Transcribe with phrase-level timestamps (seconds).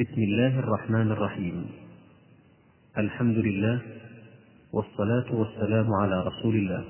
[0.00, 1.64] بسم الله الرحمن الرحيم.
[2.98, 3.80] الحمد لله
[4.72, 6.84] والصلاة والسلام على رسول الله.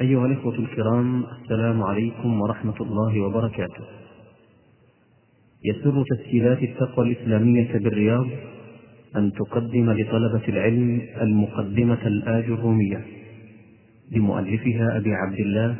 [0.00, 3.84] أيها الإخوة الكرام السلام عليكم ورحمة الله وبركاته.
[5.64, 8.26] يسر تسجيلات التقوى الإسلامية بالرياض
[9.16, 13.04] أن تقدم لطلبة العلم المقدمة الآج الرومية
[14.12, 15.76] لمؤلفها أبي عبد الله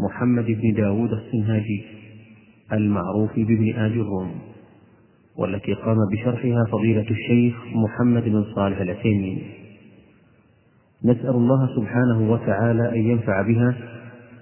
[0.00, 1.84] محمد بن داود السنهاجي
[2.72, 4.53] المعروف بابن آج الروم.
[5.36, 9.42] والتي قام بشرحها فضيلة الشيخ محمد بن صالح العثيمين.
[11.04, 13.74] نسأل الله سبحانه وتعالى أن ينفع بها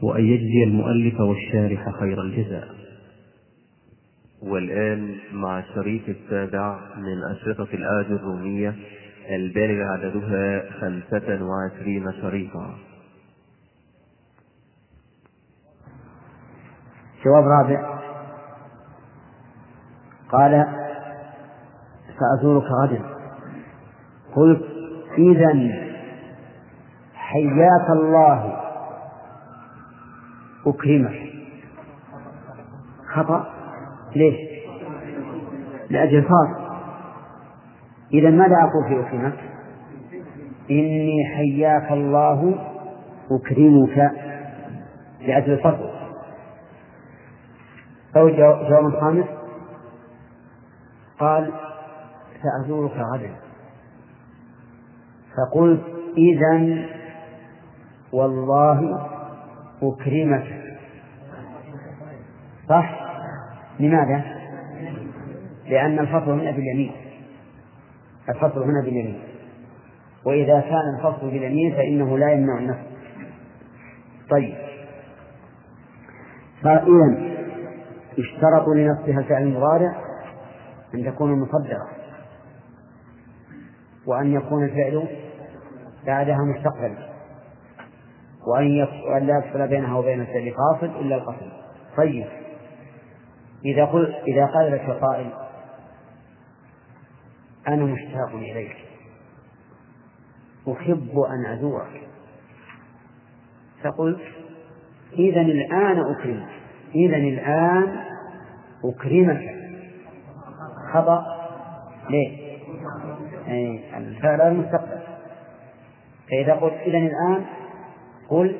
[0.02, 2.68] وأن يجزي المؤلف والشارح خير الجزاء.
[4.42, 8.74] والآن مع الشريط السابع من أشرطة الآج الرومية
[9.30, 12.74] البالغ عددها خمسة وعشرين شريطا.
[17.24, 18.02] جواب رابع.
[20.32, 20.81] قال
[22.18, 23.00] سأزورك غدا.
[24.36, 24.62] قلت
[25.18, 25.52] إذا
[27.14, 28.58] حياك الله.
[30.66, 31.32] أكرمك.
[33.14, 33.46] خطأ؟
[34.16, 34.36] ليش؟
[35.90, 36.48] لأجل الفاظ
[38.12, 39.38] إذا ماذا أقول في أكرمك؟
[40.70, 42.54] إني حياك الله
[43.30, 44.12] أكرمك.
[45.20, 45.90] لأجل الفضل
[48.16, 49.26] أو جواب خامس.
[51.20, 51.52] قال
[52.42, 53.34] سأزورك غدا.
[55.36, 55.82] فقلت
[56.16, 56.84] إذا
[58.12, 59.08] والله
[59.82, 60.62] أكرمك.
[62.68, 63.00] صح؟
[63.80, 64.24] لماذا؟
[65.68, 66.92] لأن الفصل هنا باليمين.
[68.28, 69.22] الفصل هنا باليمين.
[70.26, 72.86] وإذا كان الفصل باليمين فإنه لا يمنع النفس.
[74.30, 74.54] طيب.
[76.62, 77.32] فإذا
[78.18, 79.96] يشترط لنفسها الفعل المضارع
[80.94, 82.01] أن تكون مصدرة
[84.06, 85.08] وأن يكون الفعل
[86.06, 87.12] بعدها مستقبلا.
[88.46, 91.52] وأن لا يفصل بينها وبين الفعل فاصل إلا القصد.
[91.96, 92.26] طيب.
[93.64, 95.30] إذا قل إذا قال لك قائل
[97.68, 98.76] أنا مشتاق إليك.
[100.72, 102.08] أحب أن أزورك.
[103.84, 104.22] فقلت
[105.12, 106.48] إذا الآن أكرمك.
[106.94, 107.96] إذا الآن
[108.84, 109.54] أكرمك.
[110.92, 111.24] خطأ؟
[112.10, 112.41] ليه؟
[113.48, 115.02] أي الفعل المستقبل.
[116.30, 117.44] فإذا قلت إذا الآن
[118.28, 118.56] قل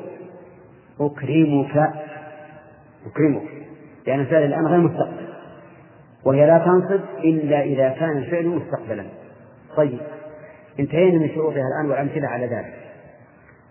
[1.01, 1.93] أكرمك.
[3.07, 3.49] أكرمك.
[4.07, 5.29] لأن الفعل الآن غير مستقبل.
[6.25, 9.05] وهي لا تنصب إلا إذا كان الفعل مستقبلا.
[9.77, 10.01] طيب.
[10.81, 12.75] انتهينا من شروطها الآن والأمثلة على ذلك.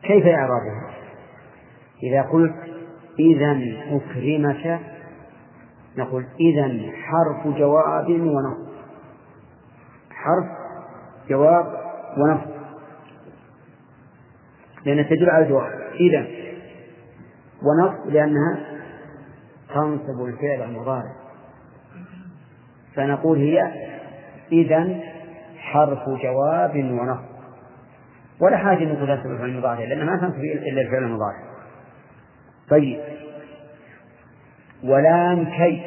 [0.04, 0.92] كيف إعرابها؟
[2.04, 2.56] إذا قلت
[3.20, 3.54] إذا
[3.92, 4.80] أكرمك
[5.98, 8.72] نقول إذا حرف جواب ونصب.
[10.10, 10.61] حرف
[11.30, 11.66] جواب
[12.18, 12.52] ونصب
[14.86, 16.28] لأنها تدل على الجواب إذا
[17.64, 18.60] ونصب لأنها
[19.74, 21.16] تنصب الفعل المضارع.
[22.96, 23.72] فنقول هي
[24.52, 25.00] إذا
[25.58, 27.32] حرف جواب ونصب
[28.42, 31.52] ولا حاجة نقول تنصب الفعل المضارع لأنها ما تنصب إلا الفعل المضارع.
[32.70, 33.00] طيب.
[34.84, 35.84] ولام كي.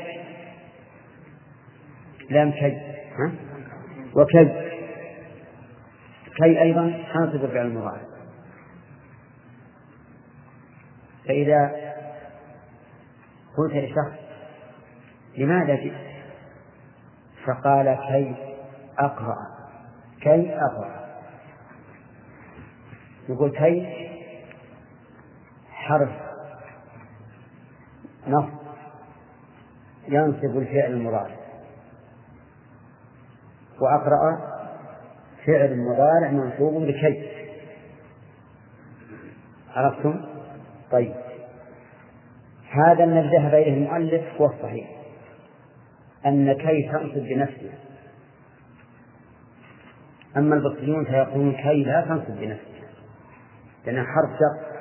[2.31, 2.79] لام كي.
[3.19, 3.33] ها؟
[4.17, 4.64] وكي
[6.37, 8.01] كي أيضا تنصب الفعل المضارع.
[11.29, 11.73] فإذا
[13.59, 14.19] قلت لشخص
[15.39, 16.15] لماذا جئت؟
[17.47, 18.37] فقال كي
[18.99, 19.37] أقرأ.
[20.21, 21.05] كي أقرأ.
[23.29, 24.09] يقول كي
[25.71, 26.11] حرف
[28.27, 28.51] نص
[30.09, 31.37] ينصب الفعل المضارع.
[33.81, 34.54] وأقرأ
[35.47, 37.29] فعل مضارع منصوب بكي
[39.75, 40.21] عرفتم؟
[40.91, 41.15] طيب.
[42.71, 44.91] هذا الذي ذهب إليه المؤلف هو الصحيح.
[46.27, 47.79] أن كي تنصب بنفسها
[50.37, 52.89] أما البصريون فيقولون كي لا تنصب بنفسها
[53.87, 54.75] لأنها حرف شرط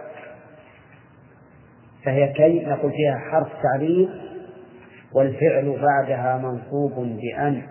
[2.05, 4.09] فهي كي نقول فيها حرف تعليل
[5.13, 7.61] والفعل بعدها منصوب بأن.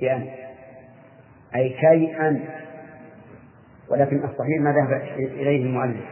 [0.00, 0.43] بأن.
[1.54, 1.70] أي
[2.20, 2.48] أن
[3.88, 6.04] ولكن الصحيح ما ذهب إليه المؤلف.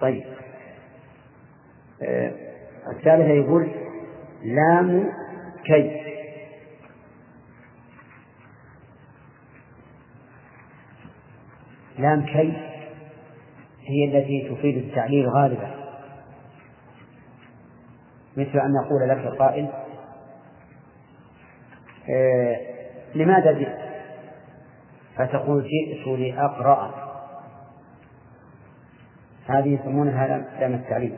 [0.00, 0.24] طيب.
[2.02, 2.32] آه
[2.90, 3.70] الثالثة يقول
[4.42, 5.12] لام
[5.64, 6.00] كي.
[11.98, 12.52] لام كي
[13.82, 15.74] هي التي تفيد التعليل غالبا.
[18.36, 19.68] مثل أن يقول لك قائل
[22.08, 22.77] آه
[23.14, 23.78] لماذا جئت؟
[25.16, 27.08] فتقول جئت لأقرأ.
[29.46, 30.26] هذه يسمونها
[30.60, 31.16] لام التعليم.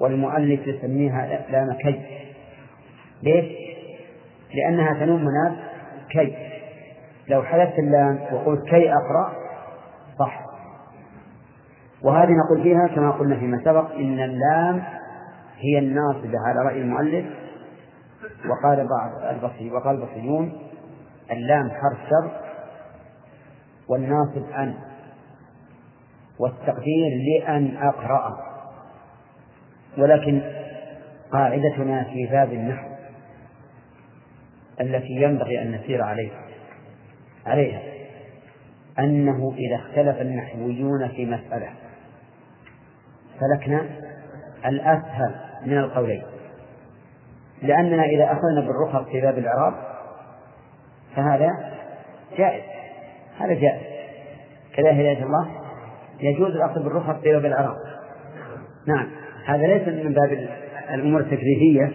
[0.00, 2.00] والمؤلف يسميها لام كي
[3.22, 3.44] ليش؟
[4.54, 5.56] لأنها تنوم مناب
[6.10, 6.36] كي
[7.28, 9.32] لو حذفت اللام وقلت كي أقرأ
[10.18, 10.40] صح.
[12.02, 14.82] وهذه نقول فيها كما قلنا فيما سبق إن اللام
[15.58, 17.26] هي الناصبة على رأي المؤلف
[18.48, 20.52] وقال بعض البصري وقال البصريون
[21.30, 22.30] اللام حرف شر
[23.88, 24.74] والناصب أن
[26.38, 28.50] والتقدير لأن أقرأ.
[29.98, 30.42] ولكن
[31.32, 32.88] قاعدتنا في باب النحو
[34.80, 36.40] التي ينبغي أن نسير عليها
[37.46, 37.82] عليها
[38.98, 41.68] أنه إذا اختلف النحويون في مسألة
[43.40, 43.86] سلكنا
[44.66, 45.34] الأسهل
[45.66, 46.22] من القولين.
[47.62, 49.74] لأننا إذا أخذنا بالرخص في باب الإعراب
[51.16, 51.50] فهذا
[52.38, 52.62] جائز.
[53.38, 53.82] هذا جائز.
[54.76, 55.50] كذا هداية الله.
[56.20, 57.76] يجوز الأخذ بالرخص في باب الإعراب.
[58.86, 59.08] نعم.
[59.46, 60.48] هذا ليس من باب
[60.94, 61.92] الأمور التكليفية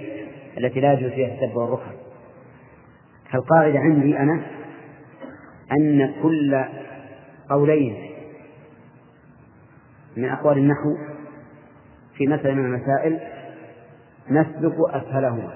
[0.58, 1.94] التي لا يجوز فيها السب والرخص.
[3.32, 4.42] فالقاعدة عندي أنا
[5.72, 6.64] أن كل
[7.50, 7.96] قولين
[10.18, 10.96] من أقوال النحو
[12.18, 13.20] في مسألة من المسائل
[14.30, 15.54] نسلك أسهلهما.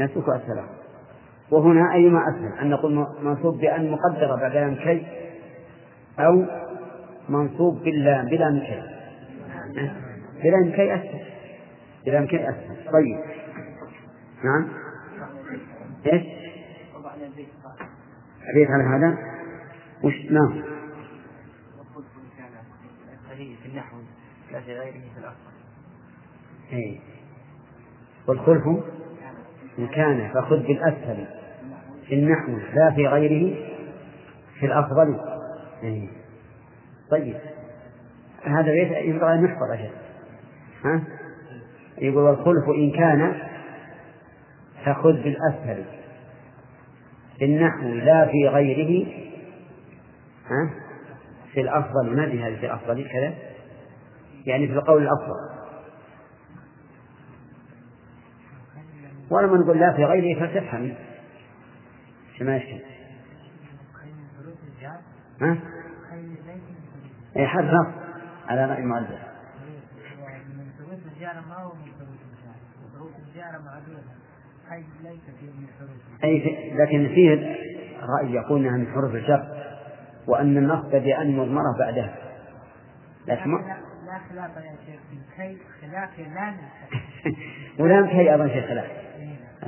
[0.00, 0.74] نسلك أسهلهما.
[1.50, 5.06] وهنا أيما أسهل؟ أن نقول منصوب بأن مقدرة بعد لام كي
[6.18, 6.44] أو
[7.28, 8.82] منصوب باللام بلام كي
[10.42, 11.24] بلام كي أسهل.
[12.06, 12.76] بلام كي أسهل.
[12.92, 13.20] طيب.
[14.44, 14.68] نعم.
[16.06, 16.22] إيش؟
[18.48, 19.18] البيت على هذا؟
[20.04, 20.74] وش؟ نعم.
[23.36, 23.96] في النحو
[24.52, 25.54] لا في غيره في الأصل.
[26.72, 27.13] إيه.
[28.28, 28.62] والخلف
[29.78, 31.26] إن كان فخذ بالأسهل
[32.08, 33.54] في النحو لا في غيره
[34.60, 35.20] في الأفضل.
[35.82, 36.08] إيه.
[37.10, 37.36] طيب.
[38.44, 39.90] هذا بيت ينبغي أن يحفظ
[40.84, 41.02] ها؟
[41.98, 43.34] يقول والخلف إن كان
[44.84, 45.84] فخذ بالأسهل
[47.38, 49.06] في النحو لا في غيره
[50.46, 50.70] ها؟
[51.52, 52.16] في الأفضل.
[52.16, 53.34] ما هذه في الأفضل؟ كذا.
[54.46, 55.53] يعني في القول الأفضل.
[59.34, 60.94] ولما نقول لا في غيره فتفهم
[62.40, 62.80] ما يشكل
[65.40, 65.58] ها؟
[67.36, 67.86] أي حرف نص
[68.48, 69.20] على رأي المؤلف
[76.24, 77.56] أي لكن فيه
[78.02, 79.64] رأي يقول أنها من حروف الجر
[80.26, 82.16] وأن النصب بأن مضمرة بعدها.
[83.28, 83.58] لكن ما
[84.06, 86.54] لا خلاف يا شيخ في الكي خلاف لا
[87.78, 89.03] ولام كي أظن شيء خلاف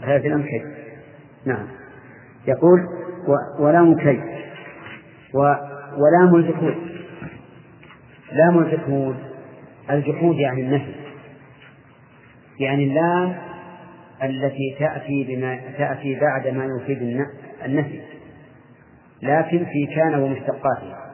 [0.02, 0.62] خلاف لام كي
[1.44, 1.66] نعم.
[2.48, 2.80] يقول.
[3.58, 4.20] ولام كي.
[5.34, 6.76] ولام الجحود.
[8.32, 9.16] لام الجحود
[9.90, 10.94] الجحود يعني النفي
[12.60, 13.36] يعني اللام
[14.22, 17.02] التي تأتي بما تأتي بعد ما يفيد
[17.64, 18.00] النفي
[19.22, 21.06] لكن في كان ومشتقاتها.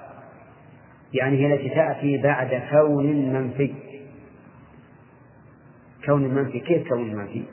[1.15, 3.75] يعني هي التي تأتي بعد كون منفي.
[6.07, 7.45] كون منفي كيف كون منفي؟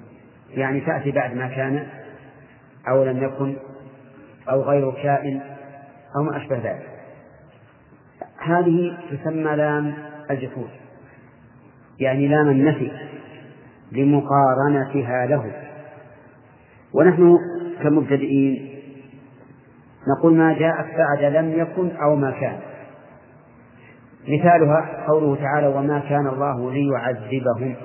[0.53, 1.87] يعني تأتي بعد ما كان
[2.89, 3.55] أو لم يكن
[4.49, 5.41] أو غير كائن
[6.15, 6.89] أو ما أشبه ذلك.
[8.39, 9.93] هذه تسمى لام
[10.31, 10.69] الجحود.
[11.99, 12.91] يعني لام النفي
[13.91, 15.51] لمقارنتها له.
[16.93, 17.37] ونحن
[17.83, 18.79] كمبتدئين
[20.07, 22.59] نقول ما جاءت بعد لم يكن أو ما كان.
[24.27, 27.75] مثالها قوله تعالى وما كان الله ليعذبهم.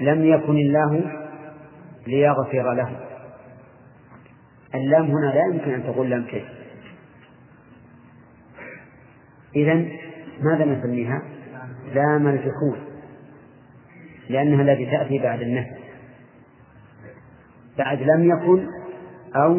[0.00, 1.12] لم يكن الله
[2.06, 2.96] ليغفر لهم
[4.74, 6.44] اللام هنا لا يمكن أن تقول لام كيف.
[9.56, 9.74] إذا
[10.40, 11.22] ماذا نسميها؟
[11.94, 12.78] لام الجحود
[14.28, 15.76] لأنها التي تأتي بعد النهي
[17.78, 18.66] بعد لم يكن
[19.36, 19.54] أو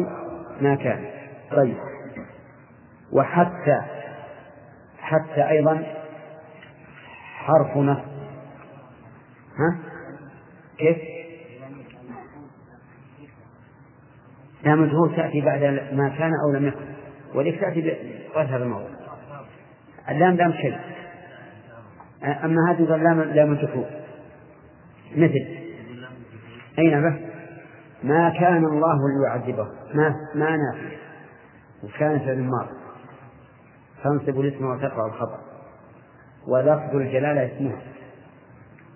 [0.60, 1.04] ما كان.
[1.50, 1.76] طيب.
[3.12, 3.82] وحتى
[4.98, 5.82] حتى أيضا
[7.36, 8.04] حرف ها؟
[10.82, 10.98] كيف؟
[14.64, 15.62] لام الجهود تأتي بعد
[15.92, 16.84] ما كان أو لم يكن.
[17.34, 17.80] وليك تأتي
[18.34, 18.90] غير هذا الموضوع.
[20.08, 20.78] اللام لام شيء
[22.24, 23.86] أما هذه لام لام الجحود
[25.16, 25.46] مثل.
[26.78, 27.20] أين به؟
[28.02, 29.68] ما كان الله ليعذبه.
[29.94, 30.96] ما ما نافية
[31.82, 32.70] وكان في الماضي
[34.04, 35.38] تنصب الاسم وتقع الخبر.
[36.48, 37.76] ولفظ الجلالة اسمه.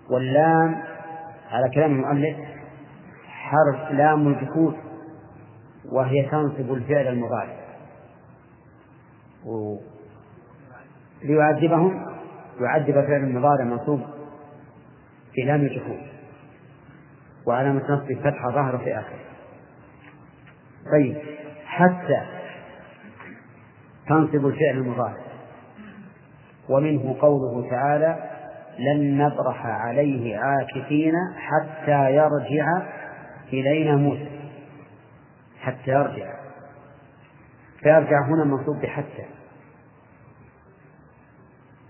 [0.09, 0.83] واللام
[1.51, 2.37] على كلام المؤلف
[3.27, 4.75] حرف لام الجحود
[5.91, 7.57] وهي تنصب الفعل المضارع.
[11.23, 12.05] ليعذبهم
[12.59, 14.01] يعذب فعل المضارع منصوب
[15.33, 15.99] في لام الجحود.
[17.47, 19.19] وعلامة نصب فتحة ظاهرة في آخره.
[20.91, 21.17] طيب
[21.65, 22.25] حتى
[24.07, 25.27] تنصب الفعل المضارع.
[26.69, 28.26] ومنه قوله تعالى
[28.79, 32.83] لن نبرح عليه عاكفين حتى يرجع
[33.53, 34.51] إلينا موسى.
[35.59, 36.33] حتى يرجع.
[37.79, 39.25] فيرجع هنا منصوب بحتى.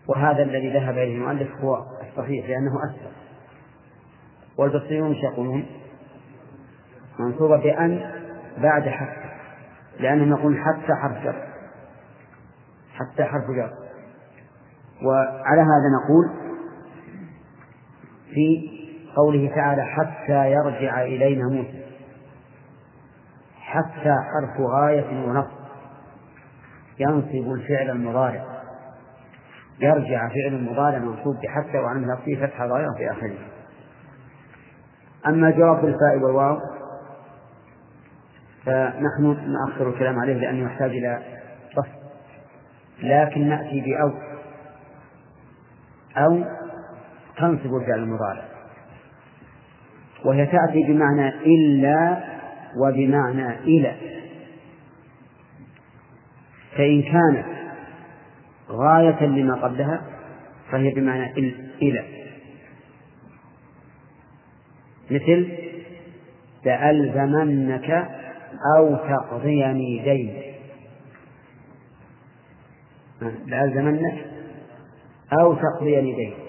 [0.07, 3.11] وهذا الذي ذهب إليه المؤلف هو الصحيح لأنه أسهل
[4.57, 5.65] والبصريون يقولون
[7.19, 8.11] منصوبة بأن
[8.57, 9.29] بعد حتى.
[9.99, 11.47] لأنهم يقولون حتى حرف جر.
[12.93, 13.73] حتى حرف جر.
[15.05, 16.46] وعلى هذا نقول
[18.33, 18.69] في
[19.15, 21.83] قوله تعالى حتى يرجع إلينا موسى.
[23.61, 25.57] حتى حرف غاية ونصب
[26.99, 28.45] ينصب الفعل المضارع.
[29.79, 33.37] يرجع فعل المضارع منصوب بحتى وعن نصبه فتح ظاهرة في آخره.
[35.27, 36.57] أما جواب الفاء والواو
[38.65, 41.21] فنحن نأخر الكلام عليه لأنه يحتاج إلى
[41.77, 41.87] بسط
[42.99, 44.11] لكن نأتي بأو.
[46.17, 46.43] أو
[47.37, 48.43] تنصب الفعل المضارع.
[50.25, 52.23] وهي تأتي بمعنى إلا
[52.77, 53.95] وبمعنى إلى.
[56.77, 57.45] فإن كانت
[58.69, 60.01] غاية لما قبلها
[60.71, 61.31] فهي بمعنى
[61.81, 62.03] إلى.
[65.11, 65.51] مثل
[66.65, 68.07] لألزمنك
[68.77, 70.41] أو تقضيني دين.
[73.45, 74.25] لألزمنك
[75.41, 76.46] أو تقضيني دين.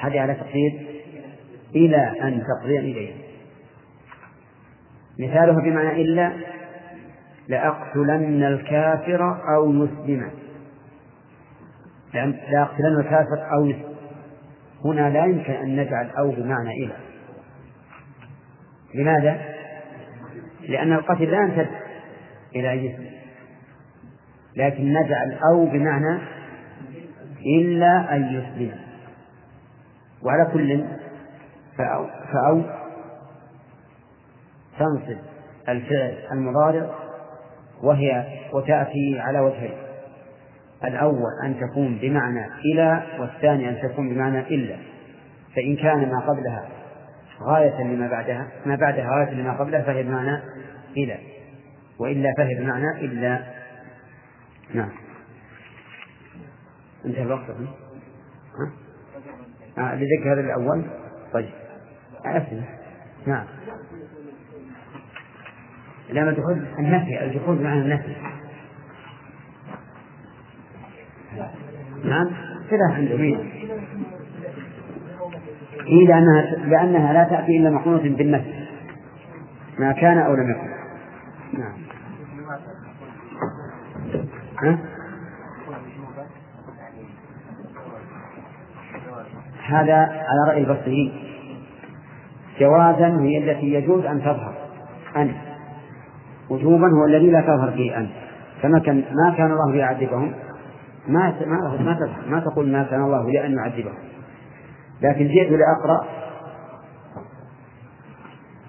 [0.00, 0.86] هذه على تقدير
[1.74, 3.14] إلى أن تقضي إليه.
[5.20, 6.32] مثاله بمعنى إلا
[7.48, 10.30] لأقتلن الكافر أو يسلم.
[12.52, 13.96] لأقتلن الكافر أو يسلم
[14.84, 16.96] هنا لا يمكن أن نجعل أو بمعنى إلى.
[18.94, 19.40] لماذا؟
[20.68, 21.68] لأن القتل لا يمتد
[22.56, 23.10] إلى يسلم.
[24.56, 26.18] لكن نجعل أو بمعنى
[27.46, 28.85] إلا أن يسلم.
[30.22, 30.84] وعلى كل
[31.78, 32.62] فأو, فأو
[34.78, 35.18] تنصب
[35.68, 36.90] الفعل المضارع
[37.82, 39.74] وهي وتأتي على وجهين.
[40.84, 44.76] الأول أن تكون بمعنى إلى والثاني أن تكون بمعنى إلا.
[45.56, 46.68] فإن كان ما قبلها
[47.42, 50.40] غاية لما بعدها ما بعدها غاية لما قبلها فهي بمعنى
[50.96, 51.18] إلى.
[51.98, 53.42] وإلا فهي بمعنى إلا.
[54.74, 54.90] نعم.
[57.04, 57.50] انتهى الوقت.
[57.50, 58.85] ها؟
[59.78, 60.82] آه لذكر هذا الأول.
[61.32, 61.48] طيب.
[62.24, 62.64] أسمع
[63.26, 63.44] نعم.
[66.10, 67.24] لما الجحود النفي.
[67.24, 68.16] الجحود معنى النفي.
[72.04, 72.30] نعم.
[72.70, 73.20] كذا عندهم
[75.86, 78.66] إيه لأنها لأنها لا تأتي إلا مقرونة بالنفي.
[79.78, 80.68] ما كان أو لم يكن.
[81.58, 81.76] نعم.
[84.62, 84.95] ها؟
[89.68, 91.12] هذا على رأي البصريين.
[92.60, 94.54] جوازا هي التي يجوز أن تظهر.
[95.16, 95.34] أن
[96.50, 98.08] وجوبا هو الذي لا تظهر فيه أن
[98.62, 100.32] كما كان ما كان الله ليعذبهم؟
[101.08, 102.28] ما ما ما تظهر.
[102.28, 103.98] ما تقول ما كان الله لأن يعذبهم.
[105.02, 106.06] لكن جئت لأقرأ.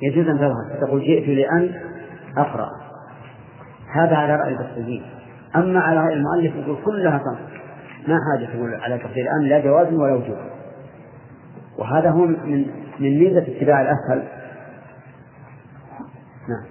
[0.02, 0.88] يجوز أن تظهر.
[0.88, 1.72] تقول جئت لأن
[2.38, 2.70] أقرأ.
[3.94, 5.04] هذا على رأي البصريين.
[5.56, 7.58] أما على رأي المؤلف يقول كلها تنص
[8.08, 10.38] ما حاجة تقول على تفصيل الآن لا جواز ولا وجوب.
[11.78, 12.68] وهذا هو من
[13.00, 14.28] من ميزة اتباع الأسهل
[16.50, 16.66] نعم.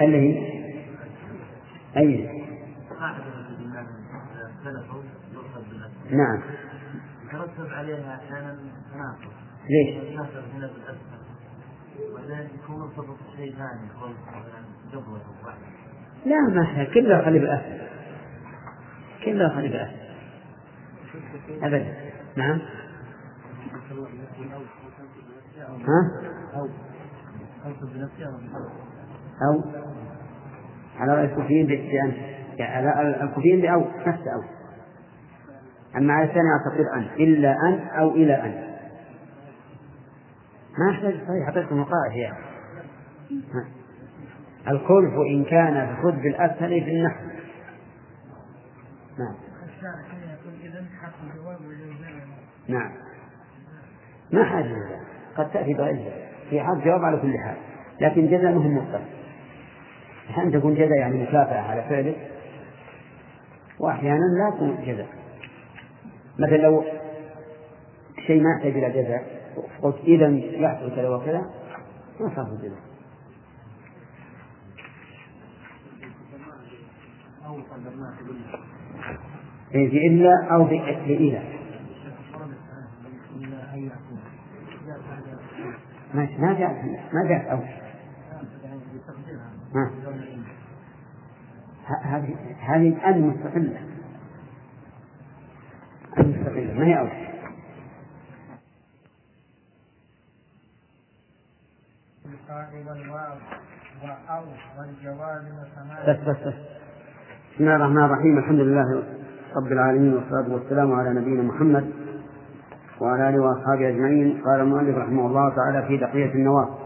[0.00, 0.62] اللي هي؟
[1.96, 2.42] أي.
[6.10, 6.42] نعم.
[7.24, 8.58] يترتب عليها أحيانا
[8.92, 9.32] تناقض
[9.70, 11.22] ليش؟ النصر هنا بالأسفل.
[12.12, 14.14] وبعدين يكون مرتبط بشيء ثاني قبل
[16.26, 17.80] لا ما كلها خلي بالأسفل.
[19.24, 20.02] كلها خلي بالأسفل.
[21.62, 22.11] أبدا.
[22.36, 22.58] نعم.
[25.88, 26.10] ها؟
[29.42, 29.64] أو.
[30.96, 32.12] على رأي الكوفيين بأن
[32.60, 33.80] على الكوفيين بأو.
[34.06, 34.42] نفس أو.
[35.96, 37.22] أما على الثاني أعتقد أن.
[37.22, 38.72] إلا أن أو إلى أن.
[40.78, 42.44] ما يحتاج صحيح حطيت وقائع يعني.
[44.68, 47.24] الخلف إن كان بخذ بالأسهل في النحو.
[49.18, 49.34] نعم.
[52.68, 52.90] نعم.
[54.32, 55.00] ما حاجة إلى
[55.36, 57.56] قد تأتي بغير جزاء في حال جواب على كل حال.
[58.00, 59.02] لكن جزاء مهم مطلق.
[60.30, 62.30] أحيانا تكون جزاء يعني مكافأة على فعلك
[63.80, 65.08] وأحيانا لا تكون جزاء.
[66.38, 66.84] مثلا لو
[68.26, 69.42] شيء ما يحتاج إلى جزاء
[69.82, 71.50] قلت إذا يحصل كذا وكذا
[72.20, 72.92] ما صار جزاء.
[79.74, 80.80] إيه إلا أو في
[86.14, 86.72] ما جاء
[87.12, 87.60] ما جاء أو
[92.02, 93.80] هذه هذه أن مستقلة
[96.18, 97.06] أن مستقلة ما هي أو
[106.08, 106.54] بس بس بس.
[107.54, 108.38] بسم الله الرحمن الرحيم.
[108.38, 109.02] الحمد لله
[109.56, 111.92] رب العالمين والصلاة والسلام على نبينا محمد
[113.02, 114.42] وعلى آله وأصحابه أجمعين.
[114.44, 116.78] قال المؤلف رحمه الله تعالى في بقية النواة.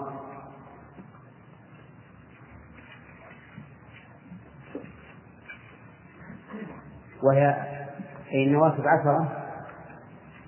[7.23, 7.56] وهي
[8.32, 9.32] أي النوافذ عشرة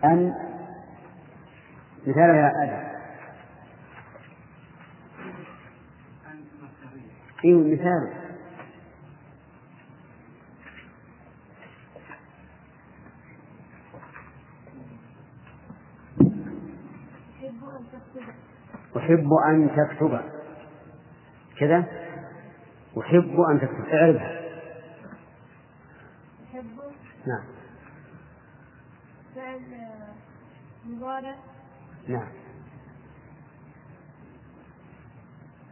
[0.05, 0.35] أن
[2.07, 2.89] مثالها أدى
[7.45, 8.18] أيوه مثال.
[18.97, 20.21] أحب أن تكتب.
[21.59, 21.85] كذا؟
[22.99, 23.85] أحب أن تكتب.
[23.93, 24.41] اعرفها.
[26.51, 26.67] أحب.
[27.27, 27.45] نعم.
[29.35, 29.61] فعل
[30.87, 31.35] مضارع
[32.09, 32.29] نعم.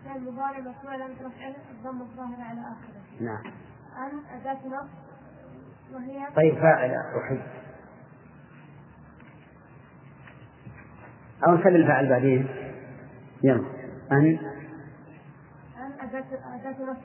[0.04, 3.24] فعل مضارع مفعول أن تفعل الضم الظاهر على آخره.
[3.24, 3.52] نعم.
[3.96, 4.88] أن أداة نصب
[5.92, 6.90] وهي؟ طيب فاعل.
[6.90, 7.42] أحب.
[11.46, 12.65] أو نخلي الفاعل بعدين.
[13.42, 13.66] يلا.
[14.12, 14.38] أن
[15.76, 16.96] أن أداة أداة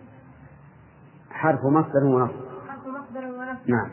[1.32, 2.68] حرف مصدر ونصب.
[2.68, 3.70] حرف مصدر ونصب.
[3.70, 3.92] نعم.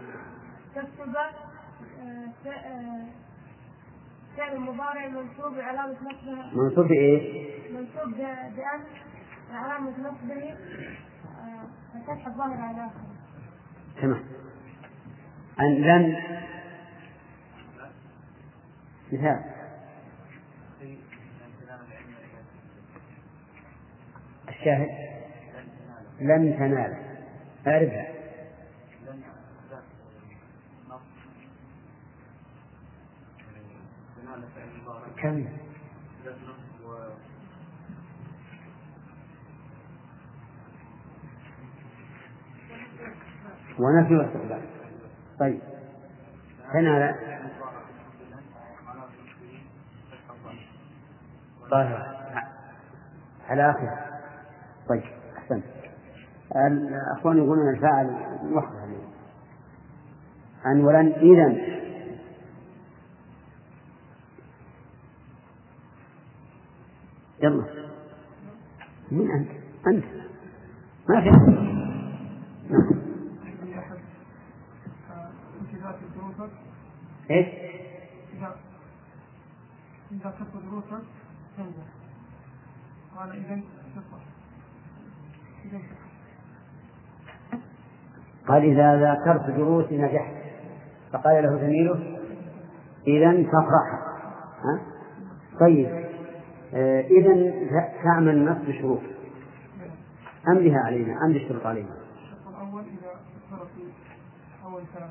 [0.74, 3.06] تكتب آه، آه،
[4.36, 6.62] فعل مضارع منصوب علامة نصبه.
[6.62, 8.84] منصوب بإيه؟ منصوب بأن
[9.52, 10.54] علامة نصبه
[11.40, 13.08] آه، الفتح الظاهر على آخره؟
[14.02, 14.24] تمام.
[15.60, 16.16] أن لن.
[19.12, 19.57] مثال.
[24.68, 24.88] الشاهد
[26.20, 26.96] لن تنال.
[27.66, 28.08] أعرفها
[35.16, 35.46] كم؟
[43.78, 44.62] ونفي واستقبال.
[45.38, 45.60] طيب.
[46.72, 47.14] تنال.
[51.70, 52.18] ظاهرة
[53.48, 54.17] على آخر
[54.88, 55.02] طيب
[55.38, 55.64] أحسنت.
[56.56, 58.06] الأخوان يقولون الفاعل
[58.52, 58.78] وحده.
[60.66, 61.78] أن ولن إذا
[67.42, 67.88] يلا.
[69.10, 69.50] من أنت؟
[69.86, 70.04] أنت.
[71.08, 71.30] ما في.
[72.70, 72.98] نعم.
[77.30, 77.46] إيش؟
[78.34, 78.56] إذا
[80.12, 81.02] إذا دروسك
[83.16, 83.62] قال إذا
[88.48, 90.34] قال إذا ذاكرت دروسي نجحت.
[91.12, 92.18] فقال له زميله
[93.06, 93.30] إذا
[94.64, 94.80] ها؟
[95.60, 96.08] طيب.
[96.74, 97.52] آه إذا
[98.04, 99.00] تعمل نصب شروط
[100.48, 101.88] أم بها علينا أم بالشروط علينا.
[101.88, 103.10] الشرط الأول إذا
[103.76, 103.82] في
[104.64, 105.10] أول كلام.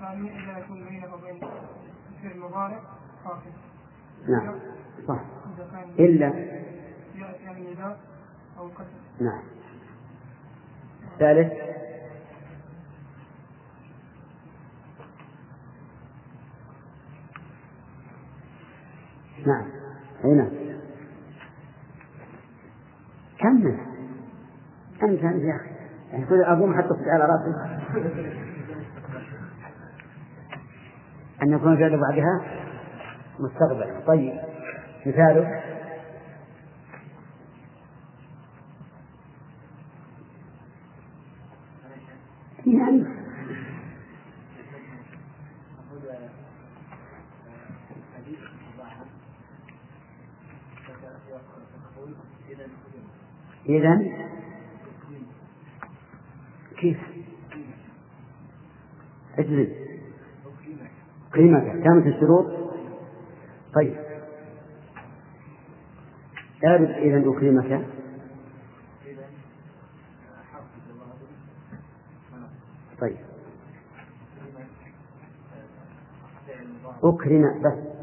[0.00, 2.80] ثانيا إذا يكون بينه وبين الفعل المضارع
[3.24, 3.50] فاصل.
[4.28, 4.54] نعم
[5.08, 5.20] صح.
[5.98, 6.26] إلا.
[6.26, 7.98] يأتي يعني النداء
[8.58, 9.42] أو القسم نعم.
[11.18, 11.52] ثالث.
[19.46, 19.64] نعم.
[20.24, 20.50] أي نعم.
[23.38, 23.78] كمل.
[25.02, 25.70] أنت أنت يا أخي.
[26.12, 27.78] يعني كل أقوم حتى على رأسي.
[31.42, 32.40] أن يكون الفعل بعدها
[33.38, 34.00] مستقبلا.
[34.06, 34.40] طيب.
[35.06, 35.62] مثاله
[42.66, 43.18] يعني
[53.68, 54.00] إذا
[56.80, 56.98] كيف؟
[59.38, 59.68] اجلس.
[61.34, 62.46] قيمته كانت الشروط؟
[63.74, 63.96] طيب.
[66.66, 67.86] اعرف إذا أكرمك
[73.00, 73.18] طيب.
[77.02, 77.97] أكرم بس.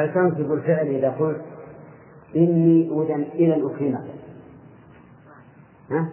[0.00, 1.44] هل تنصب الفعل إذا قلت
[2.36, 4.04] إني أذن إذا أكرمك
[5.90, 6.10] ها؟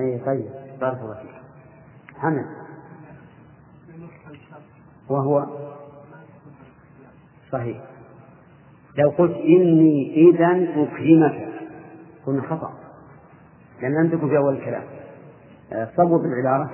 [0.00, 0.48] أي طيب.
[0.80, 1.30] بارك الله فيك.
[2.16, 2.46] حمد
[5.08, 5.46] وهو؟
[7.52, 7.82] صحيح.
[8.98, 11.48] لو قلت إني إذا أكرمك
[12.26, 12.74] كنا خطأ.
[13.82, 14.84] لأن تكن في أول الكلام.
[15.96, 16.70] صوب العبارة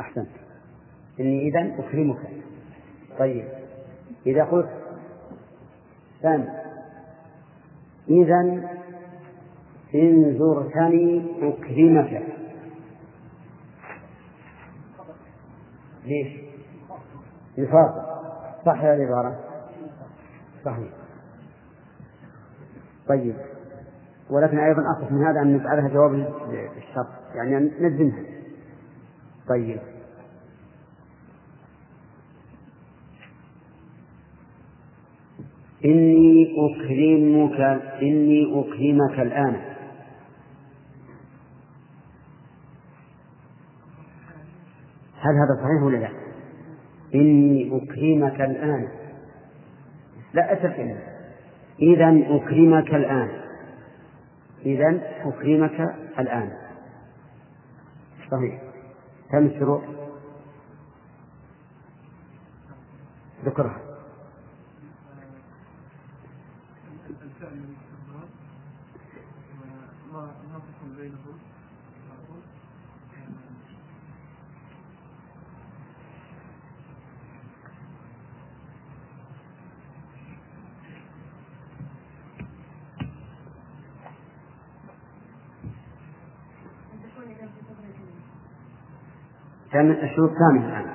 [0.00, 0.30] أحسنت.
[1.20, 2.42] إني إذا أكرمك
[3.18, 3.44] طيب.
[4.26, 4.70] إذا قلت
[6.22, 6.48] ثاني.
[8.08, 8.40] إذا
[9.94, 12.22] إن زرتني أكرمك.
[16.04, 16.42] ليش؟
[17.58, 18.12] نفاق
[18.66, 19.40] صح هذه العبارة
[20.64, 20.88] صحيح.
[23.08, 23.36] طيب.
[24.30, 26.14] ولكن أيضا أصح من هذا أن نجعلها جواب
[26.76, 28.24] الشرط يعني أن نجزمها
[29.48, 29.91] طيب.
[35.84, 37.60] إني أكرمك
[38.02, 39.54] إني أكرمك الآن.
[45.20, 46.10] هل هذا صحيح ولا لا؟
[47.14, 48.88] إني أكرمك الآن.
[50.34, 50.98] لا أتكلم
[51.80, 53.28] إذا أكرمك الآن.
[54.66, 56.52] إذا أكرمك الآن.
[58.30, 58.62] صحيح.
[59.34, 59.82] الشروط؟
[63.44, 63.91] ذكرها.
[89.82, 90.90] كم الشروط كاملة الآن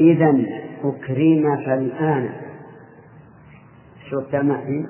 [0.00, 0.30] إذا
[0.84, 2.30] أكرمك الآن
[4.00, 4.86] الشروط كاملة في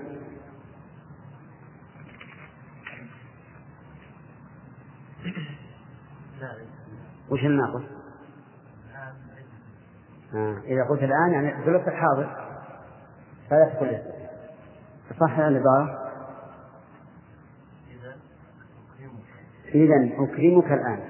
[7.30, 7.82] وش الناقص؟
[10.34, 10.58] آه.
[10.64, 12.36] إذا قلت الآن يعني في الوقت الحاضر
[13.50, 13.98] فلا تقول
[15.20, 16.00] صح العبارة؟
[19.74, 21.09] إذا أكرمك الآن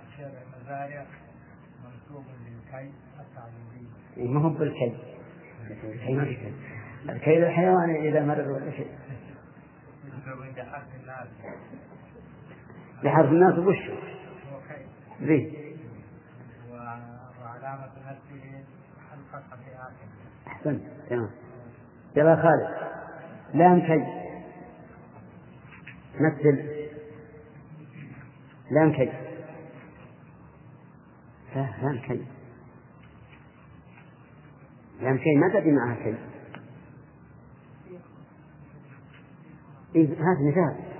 [0.21, 1.05] فعل المزارع
[1.83, 4.33] منصوب للكي التعليمي.
[4.33, 4.97] ما هو بالكي
[5.71, 6.53] الكي ما في كي
[7.09, 8.91] الكي للحيوان إذا مرر ولا شيء.
[13.03, 14.85] لحرف الناس وش هو كي
[15.25, 15.55] ذي
[16.71, 16.73] و-
[17.43, 18.63] وعلامة نفسه
[19.13, 21.29] الفتحة في آخره أحسنت تمام.
[22.15, 22.91] يلا خالد.
[23.53, 24.05] لام كي
[26.19, 26.63] مثل
[28.71, 29.11] لام كي
[31.55, 32.25] لا لام كي
[35.01, 36.15] لام كي ما تأتي معها كي
[39.95, 40.91] إيه هات مثال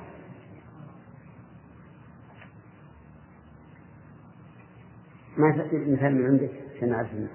[5.37, 7.29] ما مثال من عندك؟ عشان منه.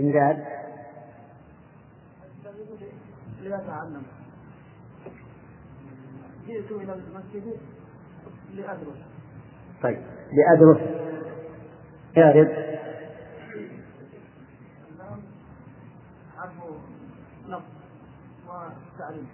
[0.00, 0.44] إمداد
[3.42, 4.02] لأتعلم
[6.46, 7.56] جئت إلى المسجد
[8.54, 8.98] لأدرس.
[9.82, 10.02] طيب
[10.32, 10.80] لأدرس.
[12.18, 12.48] اعرض
[16.36, 16.52] حرف
[17.48, 17.62] نصب
[18.48, 19.26] وتعليم.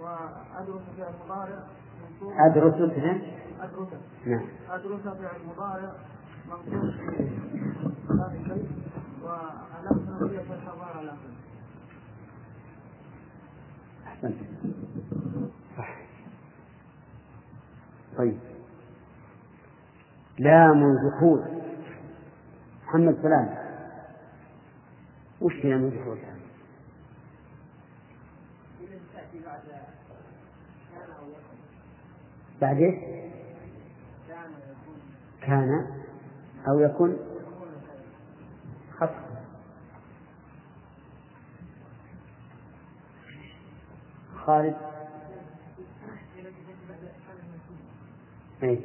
[0.00, 1.62] وأدرس فعل مضارع
[2.02, 2.32] منصوب.
[2.38, 3.20] أدرس مثلا
[3.60, 3.88] أدرس.
[4.26, 4.46] نعم.
[4.70, 5.92] أدرس فعل مضارع
[6.48, 6.94] منصوب.
[8.10, 8.68] هذا الشيء.
[9.24, 11.34] وعلامة نصبية الحضارة آخره
[14.06, 14.36] أحسنت
[15.76, 15.96] صح
[18.18, 18.38] طيب.
[20.38, 21.44] لام الدخول
[22.86, 23.54] محمد سلام.
[25.40, 26.18] وش لام الدخول
[32.60, 32.94] بعد إيش؟
[35.42, 35.86] كان
[36.68, 37.16] أو يكون.
[38.98, 39.10] خط
[44.36, 44.93] خالد.
[48.64, 48.80] أي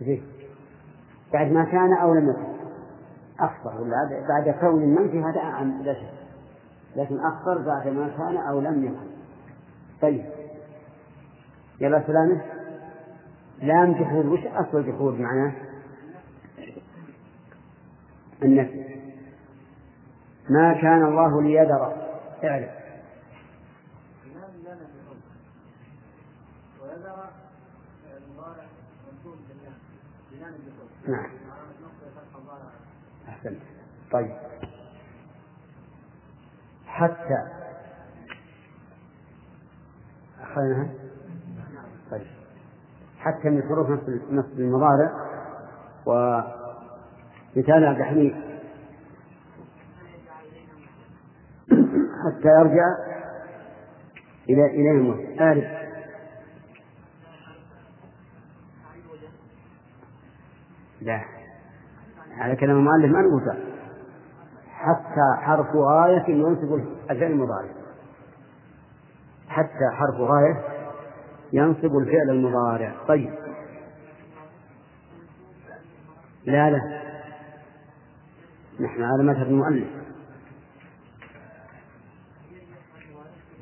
[0.00, 0.22] زين
[1.32, 2.58] بعد ما كان أو لم يكن.
[3.40, 6.12] أخطر ولا بعد كون المنفي هذا أعم لا شك
[6.96, 9.08] لكن أخطر بعد ما كان أو لم يكن.
[10.02, 10.24] طيب.
[11.80, 12.42] يلا سلامة.
[13.62, 15.52] لام جحود وش أصل جحود معناه؟
[18.42, 18.84] النفي
[20.50, 22.08] ما كان الله ليذر.
[22.44, 22.77] اعلم
[31.08, 31.30] نعم.
[33.28, 33.60] أحسنت.
[34.12, 34.36] طيب.
[36.86, 37.48] حتى.
[40.40, 40.88] أخذناها
[42.10, 42.26] طيب.
[43.18, 43.90] حتى من حروف
[44.30, 45.10] نصب المضارع.
[46.06, 48.34] ومثال عبد الحميد.
[52.24, 52.84] حتى يرجع
[54.48, 55.40] إلى إليهم.
[55.40, 55.77] آلف
[61.08, 61.24] لا.
[62.38, 63.42] على كلام المؤلف ما نقول
[64.68, 67.70] حتى حرف غاية ينصب الفعل المضارع.
[69.48, 70.64] حتى حرف غاية
[71.52, 72.94] ينصب الفعل المضارع.
[73.08, 73.34] طيب.
[76.44, 77.02] لا لا.
[78.80, 79.88] نحن على مذهب المؤلف.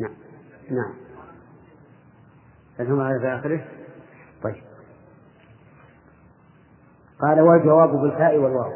[0.01, 0.15] نعم.
[0.71, 0.95] نعم.
[2.79, 3.65] هل هم على في آخره؟
[4.43, 4.76] طيب.
[7.21, 8.73] قال والجواب بالفاء والواو.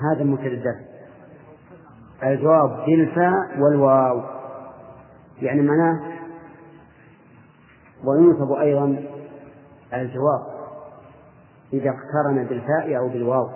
[0.00, 0.76] هذا الدرس
[2.22, 4.22] الجواب بالفاء والواو.
[5.42, 6.00] يعني معناه
[8.04, 9.04] وينصب أيضا
[9.94, 10.40] الجواب
[11.72, 13.48] إذا اقترن بالفاء أو بالواو.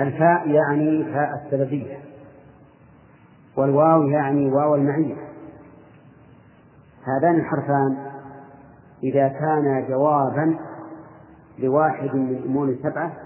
[0.00, 1.98] الفاء يعني فاء السببية.
[3.56, 5.16] والواو يعني واو المعية.
[7.06, 8.12] هذان الحرفان
[9.02, 10.58] إذا كانا جوابا
[11.62, 13.16] لواحد من الأمور السبعة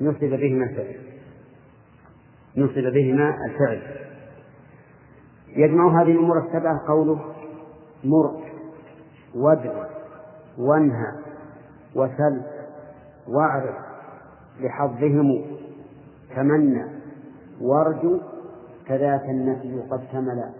[0.00, 0.96] نصب بهما الفعل.
[2.56, 3.82] نصب بهما الفعل.
[5.48, 7.34] يجمع هذه الأمور السبعة قوله
[8.04, 8.44] مر
[9.34, 9.86] وادع
[10.58, 11.12] وانهى
[11.94, 12.42] وسل
[13.28, 13.76] واعرف
[14.60, 15.44] لحظهم
[16.36, 16.84] تمنى
[17.60, 18.20] وارجو
[18.86, 20.50] كذاك النفي قد كمل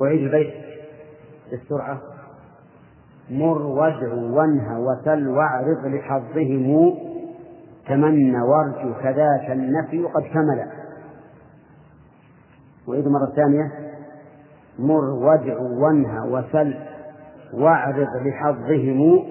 [0.00, 0.54] وعيد البيت.
[1.50, 2.13] بالسرعة
[3.30, 6.94] مر وادع وانهى وسل واعرض لحظهم
[7.88, 10.70] تمنى وارجو كذاك النفي قد كمل.
[12.88, 13.72] وعيد مرة ثانية
[14.78, 16.74] مر وادع وانهى وسل
[17.54, 19.24] واعرض لحظهم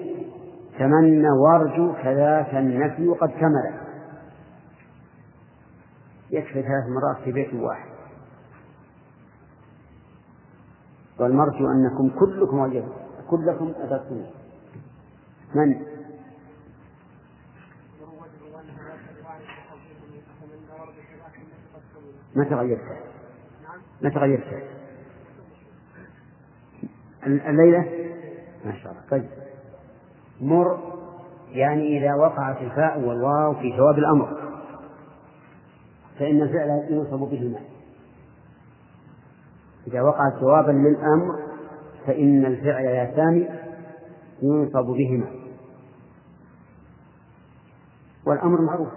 [0.78, 3.74] تمنى وارجو كذاك النفي قد كمل.
[6.30, 7.94] يكفي ثلاث مرات في بيت واحد.
[11.20, 14.24] والمرجو أنكم كلكم وجدوا كلكم أدركتم
[15.54, 15.94] من؟
[22.34, 22.80] ما تغيرت؟
[24.02, 24.62] ما تغيرت.
[27.26, 28.10] الليلة؟
[28.64, 29.02] ما شاء الله.
[29.10, 29.28] طيب.
[30.40, 30.78] مر
[31.48, 34.44] يعني إذا وقعت الفاء والواو في جواب الأمر.
[36.18, 37.60] فإن الفعل ينصب بهما
[39.86, 41.43] إذا وقعت جوابا للأمر
[42.06, 43.48] فإن الفعل يا سامي
[44.42, 45.26] ينصب بهما.
[48.26, 48.88] والأمر معروف.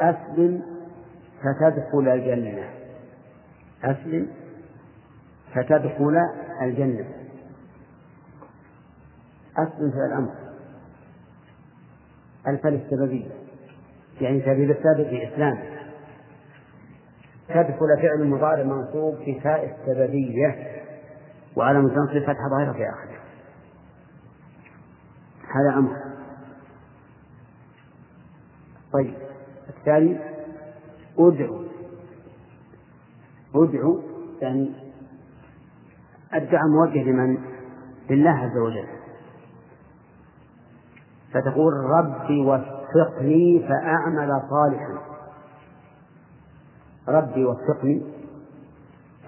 [0.00, 0.62] أسلم
[1.42, 2.70] فتدخل الجنة.
[3.84, 4.28] أسلم
[5.54, 6.16] فتدخل
[6.62, 7.08] الجنة.
[9.56, 10.34] أسلم في الأمر.
[12.46, 13.30] الفل السببية.
[14.20, 15.71] يعني سبيل السابق في إسلام
[17.48, 20.82] تدخل فعل مضارع منصوب في تاء السببية
[21.56, 23.22] وعلى مستنصب فتحة ظاهرة في آخره
[25.54, 25.96] هذا أمر.
[28.92, 29.14] طيب
[29.68, 30.18] الثاني
[31.18, 31.62] ادعو.
[33.54, 34.00] ادعو
[34.42, 34.72] يعني
[36.34, 37.38] الدعاء موجه لمن؟
[38.10, 38.86] لله عز وجل.
[41.32, 45.11] فتقول ربي وفقني فأعمل صالحا.
[47.08, 48.02] ربي وفقني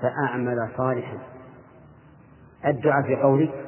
[0.03, 1.19] فأعمل صالحا.
[2.67, 3.65] الدعاء في قولك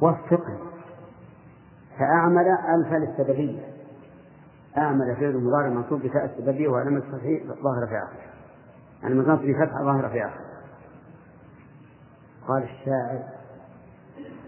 [0.00, 0.58] وفقني
[1.98, 3.74] فأعمل ألف للسببية.
[4.78, 8.24] أعمل فعل مضارع منصوب بتاء السببية وعلامة الصحيح ظاهرة في آخره
[9.02, 10.44] يعني منصوب بفتحة ظاهرة في آخره
[12.48, 13.22] قال الشاعر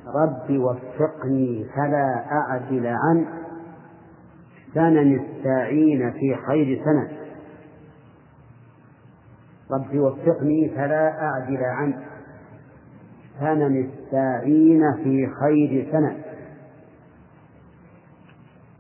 [0.06, 3.26] رب وفقني فلا أعدل عن
[4.76, 7.08] سنن الساعين في خير سنن.
[9.70, 12.04] رب وفقني فلا أعدل عن
[13.40, 16.22] سنن الساعين في خير سنن.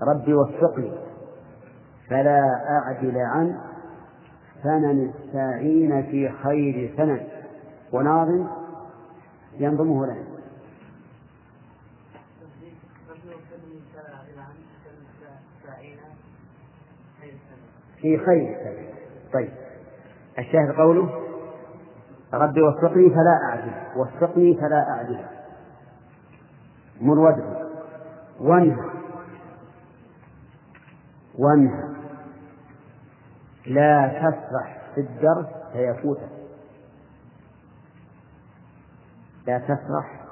[0.02, 0.92] رب وفقني
[2.10, 3.58] فلا أعدل عن
[4.62, 7.20] سنن الساعين في خير سنن.
[7.92, 8.46] وناظم
[9.58, 10.25] ينظمه لنا.
[18.06, 18.56] في خير.
[19.32, 19.52] طيب
[20.38, 21.22] الشاهد قوله
[22.34, 25.24] ربي وفقني فلا أعدل وفقني فلا أعدل
[27.00, 27.70] مر وجهه.
[28.40, 28.90] وانهى.
[31.38, 31.96] وانهى.
[33.66, 36.28] لا تسرح في الدرس فيفوتك
[39.46, 40.24] لا تسرح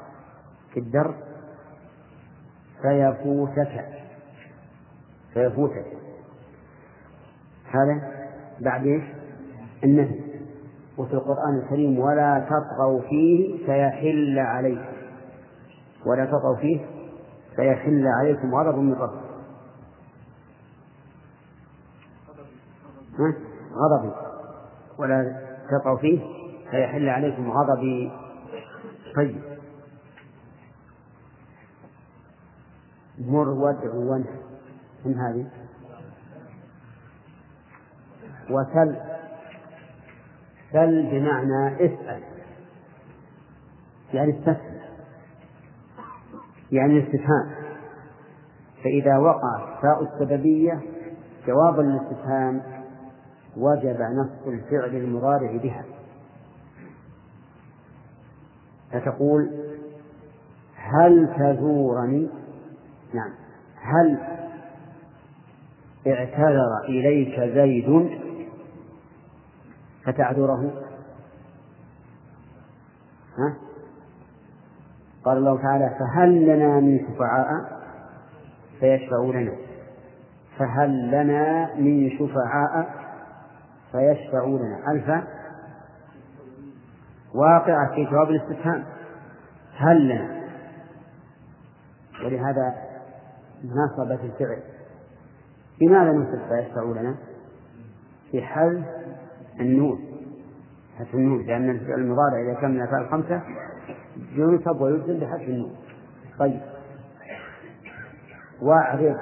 [0.72, 1.14] في الدرس
[2.82, 3.84] فيفوتك.
[5.34, 6.03] فيفوتك.
[7.70, 8.12] هذا
[8.60, 9.02] بعد إيش؟
[9.84, 10.20] النهي.
[10.98, 14.94] وفي القرآن الكريم ولا تطغوا فيه فيحل عليكم.
[16.06, 16.86] ولا تطغوا فيه
[17.56, 19.24] فيحل عليكم غضب من ربكم.
[23.74, 24.12] غضبي
[24.98, 26.20] ولا تطغوا فيه
[26.70, 28.12] فيحل عليكم غضبي
[29.16, 29.42] طيب.
[33.18, 34.38] مر وادع وانهى.
[35.04, 35.63] من هذه؟
[38.50, 38.96] وسل.
[40.72, 42.22] سل بمعنى اسأل.
[44.14, 44.74] يعني استفهم
[46.72, 47.50] يعني الاستفهام.
[48.84, 50.80] فإذا وقعت فاء السببية
[51.46, 52.62] جوابا للاستفهام
[53.56, 55.84] وجب نصب الفعل المضارع بها.
[58.92, 59.50] فتقول
[60.76, 62.28] هل تزورني؟
[63.14, 63.30] نعم.
[63.80, 64.18] هل
[66.06, 68.23] اعتذر إليك زيد؟
[70.04, 70.72] فتعذره.
[73.38, 73.56] ها؟
[75.24, 77.82] قال الله تعالى فهل لنا من شفعاء؟
[78.80, 79.52] فيشفعوا لنا.
[80.58, 82.94] فهل لنا من شفعاء؟
[83.92, 84.92] فيشفعوا لنا.
[84.92, 85.24] ألف
[87.34, 88.84] واقعة في جواب الاستفهام.
[89.76, 90.44] هل لنا؟
[92.24, 92.74] ولهذا
[93.64, 94.62] نصبت الفعل.
[95.82, 97.14] لماذا نصب فيشفعوا لنا؟
[98.30, 98.82] في حل
[99.60, 100.14] النون
[100.98, 103.42] حذف النون لأن الفعل المضارع إذا كان من الأفعال الخمسة
[104.32, 105.76] ينصب ويجزم بحذف النون
[106.38, 106.60] طيب.
[108.62, 109.18] واعرض.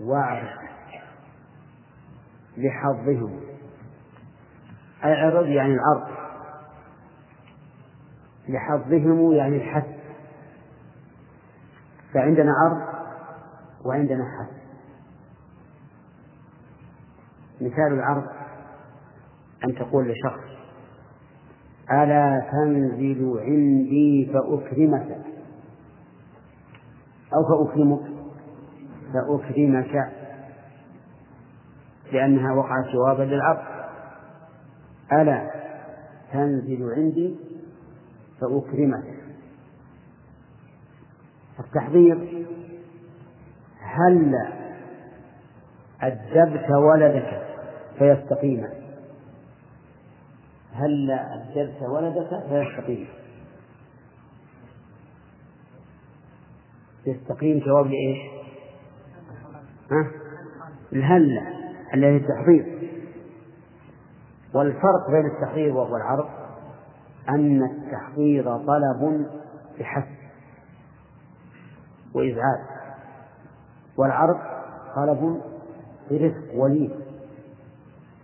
[0.00, 0.48] واعرض.
[2.56, 3.40] لحظهم.
[5.04, 6.16] اعرض يعني العرض
[8.48, 9.86] لحظهم يعني الحث
[12.14, 12.82] فعندنا عرض
[13.84, 14.56] وعندنا حث
[17.60, 18.35] مثال العرض.
[19.66, 20.56] أن تقول لشخص
[21.92, 25.18] ألا تنزل عندي فأكرمك.
[27.34, 28.00] أو فأكرمك
[29.12, 30.12] فأكرمك.
[32.12, 33.64] لأنها وقعت جوابا للعرض
[35.12, 35.50] ألا
[36.32, 37.36] تنزل عندي
[38.40, 39.16] فأكرمك.
[41.60, 42.46] التحضير
[43.80, 44.34] هل
[46.00, 47.42] أدبت ولدك
[47.98, 48.85] فيستقيم
[50.76, 53.08] هل أدبت ولدك فيستقيم
[57.06, 58.18] يستقيم جواب لإيش؟
[59.90, 60.10] ها؟
[60.92, 61.42] الهلا
[61.94, 62.76] الذي التحضير
[64.54, 66.28] والفرق بين التحضير والعرض
[67.28, 69.26] أن التحضير طلب
[69.78, 70.04] بحث
[72.14, 72.60] وإزعاج
[73.96, 74.36] والعرض
[74.96, 75.40] طلب
[76.10, 76.90] برفق ولين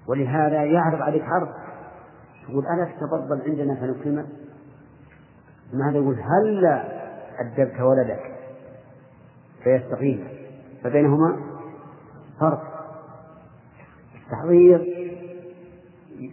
[0.07, 1.62] ولهذا يعرض عليك عرض
[2.49, 4.27] تقول ألا تتفضل عندنا فنكرمك
[5.73, 6.67] ماذا يقول هل
[7.39, 8.33] أدبت ولدك.
[9.65, 10.29] فيستقيم.
[10.85, 11.41] فبينهما
[12.41, 12.63] فرق.
[14.15, 14.79] التحضير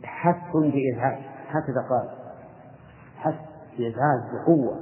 [0.04, 2.10] حث بإزعاج هكذا قال.
[3.18, 3.36] حث
[3.78, 4.80] بإزعاج بقوة.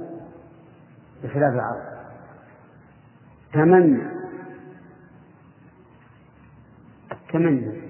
[1.22, 1.98] بخلاف العرض
[3.52, 4.02] تمنى.
[7.12, 7.82] التمنى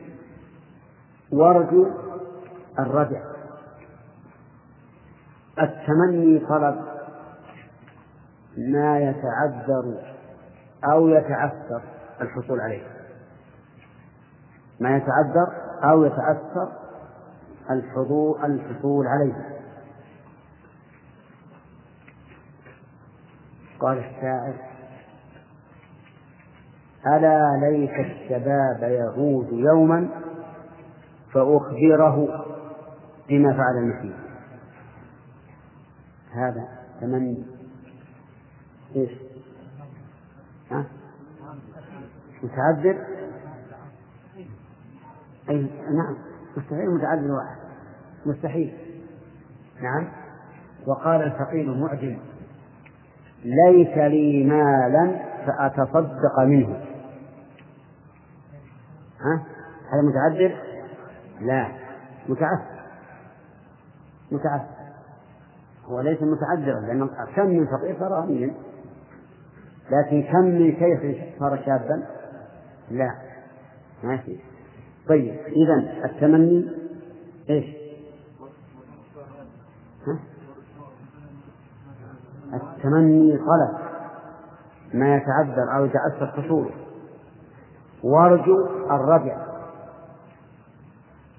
[1.32, 2.07] وارجو
[2.78, 3.20] الرجع.
[5.58, 6.84] التمني طلب
[8.58, 10.14] ما يتعذر
[10.92, 11.82] أو يتعثر
[12.20, 12.82] الحصول عليه.
[14.80, 15.48] ما يتعذر
[15.84, 16.72] أو يتأثر
[17.70, 19.58] الحضور الحصول عليه.
[23.80, 24.54] قال الشاعر
[27.06, 30.08] ألا ليت الشباب يعود يوما
[31.32, 32.47] فأخبره
[33.28, 34.16] بما فعل المسيح
[36.32, 36.68] هذا
[37.00, 37.44] تمني
[38.96, 39.10] إيش؟
[40.70, 40.84] ها؟
[42.42, 43.04] متعذر؟
[45.50, 46.16] أي نعم
[46.56, 47.56] مستحيل متعذر واحد
[48.26, 48.76] مستحيل
[49.82, 50.08] نعم
[50.86, 52.18] وقال الفقير المعجم
[53.44, 56.84] ليس لي مالا فأتصدق منه
[59.20, 59.44] ها؟
[59.92, 60.56] هذا متعذر؟
[61.40, 61.68] لا
[62.28, 62.67] متعثر
[64.32, 64.78] متعثر
[65.84, 68.54] هو ليس متعذرا لأن كم من فقير صار غنيا
[69.90, 72.06] لكن كم من شيخ صار شابا؟
[72.90, 73.14] لا
[74.04, 74.38] ما في.
[75.08, 76.70] طيب إذا التمني؟
[80.06, 80.18] ها؟
[82.54, 83.78] التمني طلب
[84.94, 86.70] ما يتعذر أو يتأثر حصوله
[88.04, 89.48] وارجو الرجع.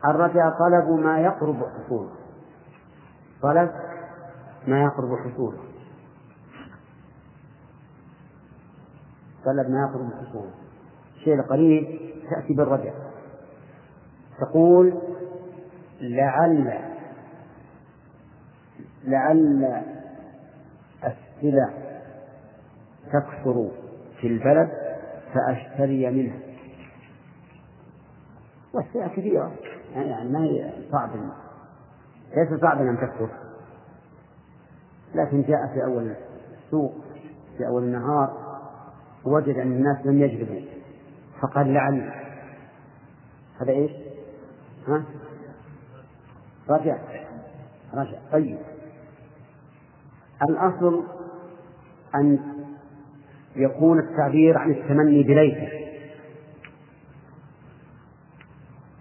[0.06, 2.10] الرجع طلب ما يقرب حصوله
[3.42, 3.72] طلب
[4.68, 5.60] ما يقرب حصوله.
[9.46, 10.52] طلب ما يقرب حصوله.
[11.16, 12.94] الشيء القريب تأتي بالرجع.
[14.40, 15.02] تقول
[16.02, 16.80] لعل
[19.04, 19.84] لعل
[21.04, 21.70] السلع
[23.06, 23.72] تكثر
[24.22, 24.70] في البلد
[25.34, 26.40] فأشتري منها.
[28.74, 29.52] والسلع كثيرة
[29.96, 31.10] يعني ما هي صعب
[32.36, 33.30] ليس صعبا أن تكثر
[35.16, 36.16] لكن جاء في أول
[36.66, 36.94] السوق
[37.58, 38.50] في أول النهار
[39.26, 40.62] وجد أن الناس لم يجلبوا
[41.42, 42.12] فقال لعل
[43.62, 43.92] هذا إيش؟
[44.88, 45.04] ها؟
[46.70, 46.98] رجع.
[47.94, 48.18] رجع.
[48.32, 48.58] طيب.
[50.50, 51.04] الأصل
[52.16, 52.40] أن
[53.56, 55.70] يكون التعبير عن التمني بليته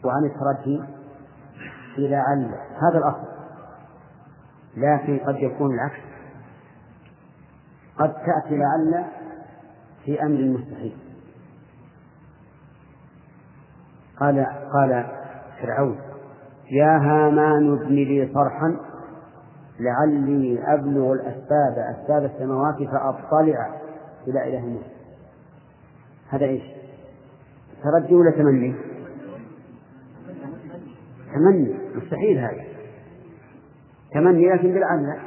[0.05, 0.98] وعن الترجي.
[1.99, 3.29] بلعل هذا الأصل
[4.77, 6.01] لكن قد يكون العكس
[7.99, 9.05] قد تأتي لعل
[10.05, 10.97] في أمر مستحيل
[14.21, 15.07] قال قال
[15.63, 15.99] فرعون
[16.71, 18.77] يا هامان ابن لي صرحا
[19.81, 23.75] لعلي أبلغ الأسباب أسباب السماوات فأطلع
[24.29, 24.91] إلى إله موسى
[26.29, 26.63] هذا إيش؟
[27.83, 28.75] ترجي ولا تمني؟
[31.35, 32.65] تمني مستحيل هذا.
[34.15, 35.21] تمني لكن بالعمل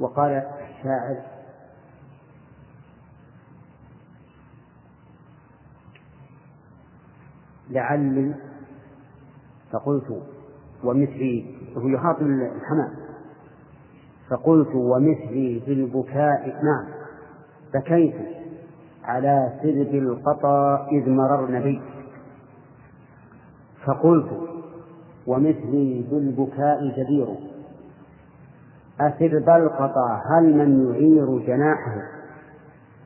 [0.00, 1.16] وقال الشاعر
[7.70, 8.34] لعلي
[9.72, 10.22] فقلت
[10.84, 12.94] ومثلي وهو يخاطب الحمام.
[14.30, 16.86] فقلت ومثلي في البكاء نعم.
[17.74, 18.14] بكيت
[19.04, 21.95] على سرب القطا إذ مررن بي.
[23.86, 24.28] فقلت
[25.26, 27.26] ومثلي بالبكاء جدير.
[29.00, 32.02] أسرب القطا هل من يعير جناحه؟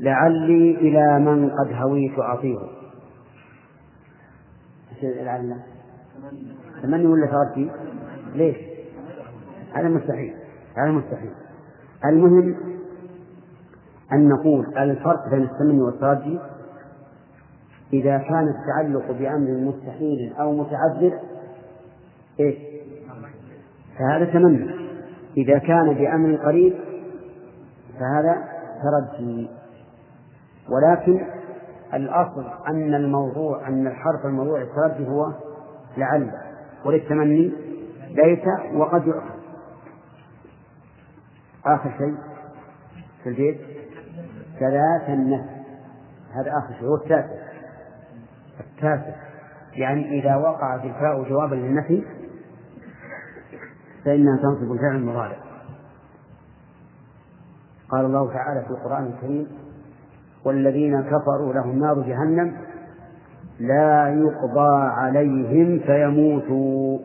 [0.00, 2.60] لعلي إلى من قد هويت أطير.
[5.02, 5.56] لعل
[6.82, 7.70] تمني ولا ترجي؟
[8.34, 8.56] ليش؟
[9.74, 10.34] هذا مستحيل
[10.76, 11.30] هذا مستحيل.
[12.04, 12.56] المهم
[14.12, 16.38] أن نقول الفرق بين التمني والترجي
[17.92, 21.18] إذا كان التعلق بأمر مستحيل أو متعذر
[22.40, 22.56] إيش؟
[23.98, 24.70] فهذا تمني
[25.36, 26.74] إذا كان بأمر قريب
[28.00, 28.48] فهذا
[28.82, 29.48] ترجي
[30.68, 31.26] ولكن
[31.94, 35.32] الأصل أن الموضوع أن الحرف الموضوع الترجي هو
[35.96, 36.30] لعل.
[36.84, 37.52] وللتمني
[38.10, 39.40] ليس وقد يؤخذ.
[41.66, 42.14] آخر شيء
[43.22, 43.60] في البيت؟
[44.60, 45.50] ثلاث النفس.
[46.32, 46.88] هذا آخر شيء.
[46.88, 47.39] هو التاسع
[48.60, 49.14] التاسع
[49.72, 52.02] يعني إذا وقعت الفاء جوابا للنفي
[54.04, 55.36] فإنها تنصب الفعل المضارع
[57.88, 59.46] قال الله تعالى في القرآن الكريم
[60.44, 62.56] والذين كفروا لهم نار جهنم
[63.60, 66.98] لا يقضى عليهم فيموتوا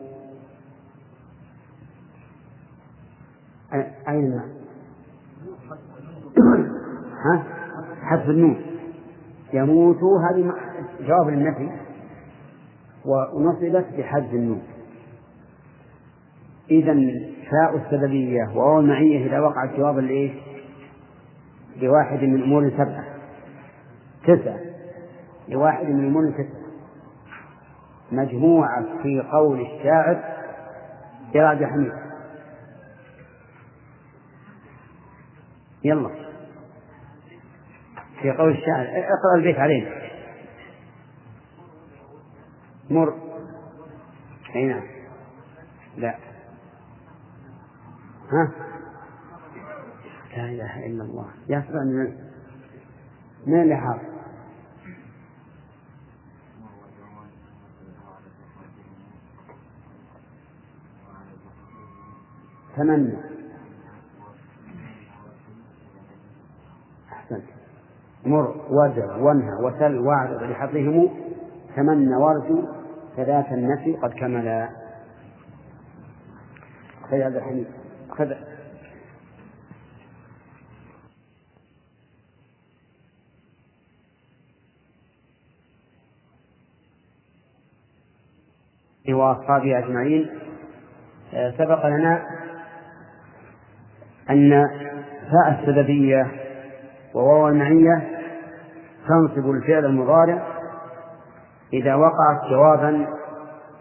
[4.08, 4.40] أين؟
[7.24, 7.42] ها؟
[8.02, 8.60] حذف النون
[9.52, 10.52] يموتوا هذه
[11.00, 11.70] جواب للنفي
[13.04, 14.62] ونصبت بحذف النون.
[16.70, 16.94] إذا
[17.50, 20.32] فاء السببية وواو المعية إذا وقعت جوابا لإيش؟
[21.76, 23.04] لواحد من أمور سبعة.
[24.26, 24.60] تسعة.
[25.48, 26.66] لواحد من أمور تسعة.
[28.12, 30.36] مجموعة في قول الشاعر
[31.34, 31.92] عبد الحميد
[35.84, 36.10] يلا.
[38.22, 39.95] في قول الشاعر اقرأ البيت علينا.
[42.90, 43.14] مر.
[44.56, 44.86] أي نعم.
[45.96, 46.18] لا.
[48.32, 48.52] ها؟
[50.36, 51.30] لا إله إلا الله.
[51.74, 52.18] أن
[53.46, 54.16] من اللي حاضر؟
[62.76, 63.16] تمنى.
[67.12, 67.44] أحسنت.
[68.26, 71.25] مر ودع وانهى وسل واعرض لحظهم
[71.76, 72.62] تمنى وارجو
[73.16, 74.68] فذاك النفي قد كمل
[77.10, 77.66] خذ هذا الحديث
[78.10, 78.32] خذ
[89.08, 90.30] وأصحابه أجمعين.
[91.58, 92.26] سبق لنا
[94.30, 94.64] أن
[95.30, 96.26] فاء السببية
[97.14, 98.08] وواو المعية
[99.08, 100.55] تنصب الفعل المضارع
[101.76, 103.06] إذا وقعت جوابا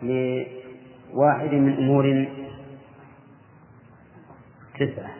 [0.02, 2.28] لواحد من أمور
[4.80, 5.12] تسعة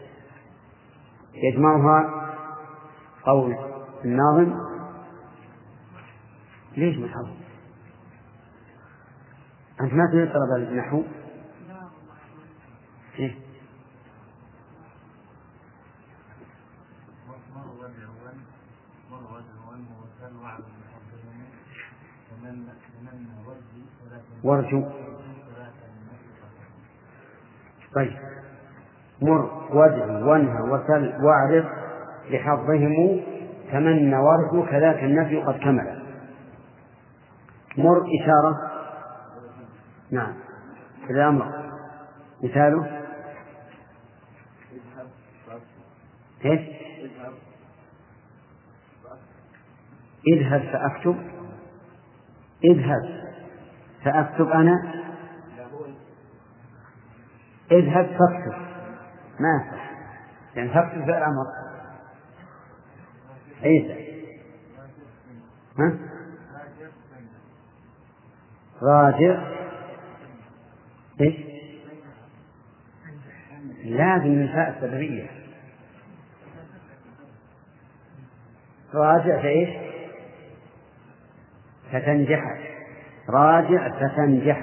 [1.34, 2.26] يجمعها
[3.26, 3.56] قول
[4.06, 4.54] الناظم
[6.78, 7.36] ليش ما؟
[9.82, 11.04] أنت ما تريد طلب النحو؟
[13.20, 13.45] إيه؟
[24.46, 24.84] وارجو.
[27.96, 28.18] طيب.
[29.22, 31.66] مر وادع وانهى وسل واعرض
[32.30, 33.22] لحظهم
[33.72, 36.04] تمنى وارجو كذاك النفي قد كمل.
[37.78, 38.72] مر إشارة.
[40.12, 40.34] نعم.
[41.08, 41.72] كذا أمر.
[42.44, 43.02] مثاله.
[46.46, 46.62] إيش؟
[50.28, 50.62] اذهب.
[50.62, 51.16] فأكتب
[52.64, 53.25] اذهب.
[54.06, 55.04] فأكتب أنا.
[57.72, 58.66] اذهب فاكتب.
[59.40, 59.92] ما يصح.
[60.56, 61.46] يعني فاكتب فعل أمر.
[63.64, 64.24] عيسى
[65.80, 65.98] ها؟
[68.82, 69.56] راجع.
[71.22, 71.36] إيش؟
[73.84, 75.30] لازم من فاء السببية.
[78.94, 79.70] راجع فايش؟
[81.92, 82.66] فتنجح
[83.30, 84.62] راجع فتنجح.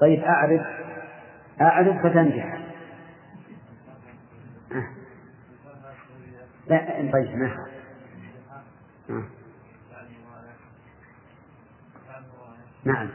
[0.00, 0.66] طيب أعرف
[1.60, 2.58] أعرف فتنجح.
[6.66, 7.66] لا طيب ما
[12.84, 13.08] نعم.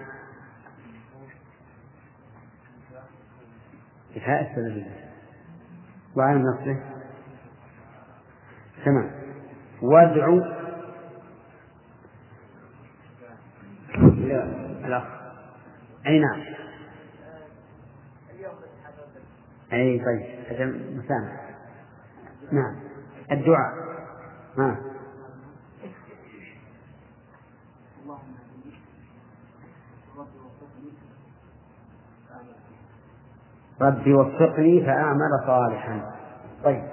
[4.15, 5.09] إفاء السببية
[6.15, 6.84] وعلى نصله
[8.86, 9.11] تمام.
[9.81, 10.62] وادعو
[14.86, 15.03] الأخ.
[16.07, 16.43] أي نعم.
[19.73, 21.49] أي طيب هذا مسامح.
[22.51, 22.75] نعم.
[23.31, 23.73] الدعاء.
[24.57, 24.77] ها.
[33.81, 36.15] ربي وفقني فأعمل صالحا.
[36.63, 36.84] طيب.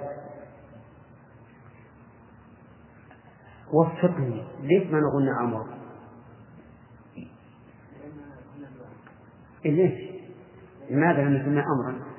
[3.73, 4.45] وفقني.
[4.61, 5.80] ليش ما نقول أمر
[9.65, 10.11] ليش
[10.89, 12.11] لماذا لم يسمى أمرا؟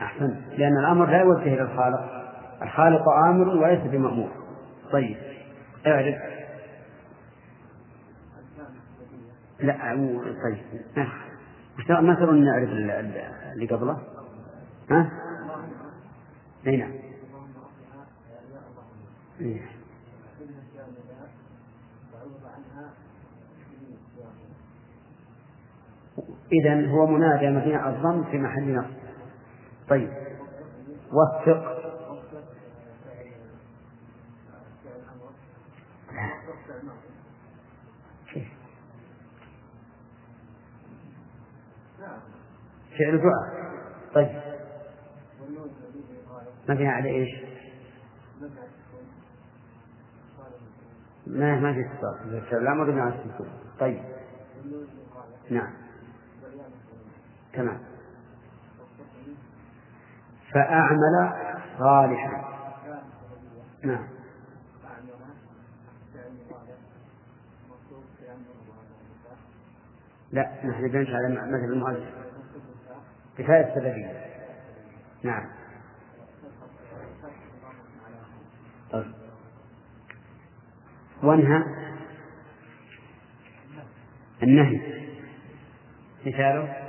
[0.00, 0.40] أحسن.
[0.58, 2.28] لأن الأمر لا يوجه إلى الخالق.
[2.62, 4.30] الخالق آمر وليس بمأمور.
[4.92, 5.16] طيب.
[5.86, 6.14] اعرف.
[9.60, 9.94] لا
[10.44, 10.82] طيب.
[12.14, 14.02] ترون نعرف اللي قبله؟
[14.90, 15.10] ها؟
[16.66, 16.92] أي نعم.
[26.52, 28.98] إذا هو منادى مبني الضم في محل نصب
[29.88, 30.12] طيب.
[31.12, 31.78] وفق
[42.98, 43.72] فعل دعاء.
[44.14, 44.42] طيب.
[46.68, 47.28] مبني على إيش؟
[51.26, 52.64] ما ما في اتصال.
[52.64, 53.48] لا مبني على السكون
[53.80, 54.00] طيب.
[55.50, 55.87] نعم.
[57.58, 57.80] تمام.
[60.54, 61.32] فأعمل
[61.78, 62.58] صالحا.
[63.84, 64.08] نعم.
[70.32, 72.08] لا نحن نمشي على مذهب المؤلف.
[73.38, 74.26] كفاية السببية.
[75.22, 75.50] نعم.
[78.90, 79.14] طيب.
[81.22, 81.62] وانهى
[84.42, 85.08] النهي.
[86.26, 86.87] مثاله؟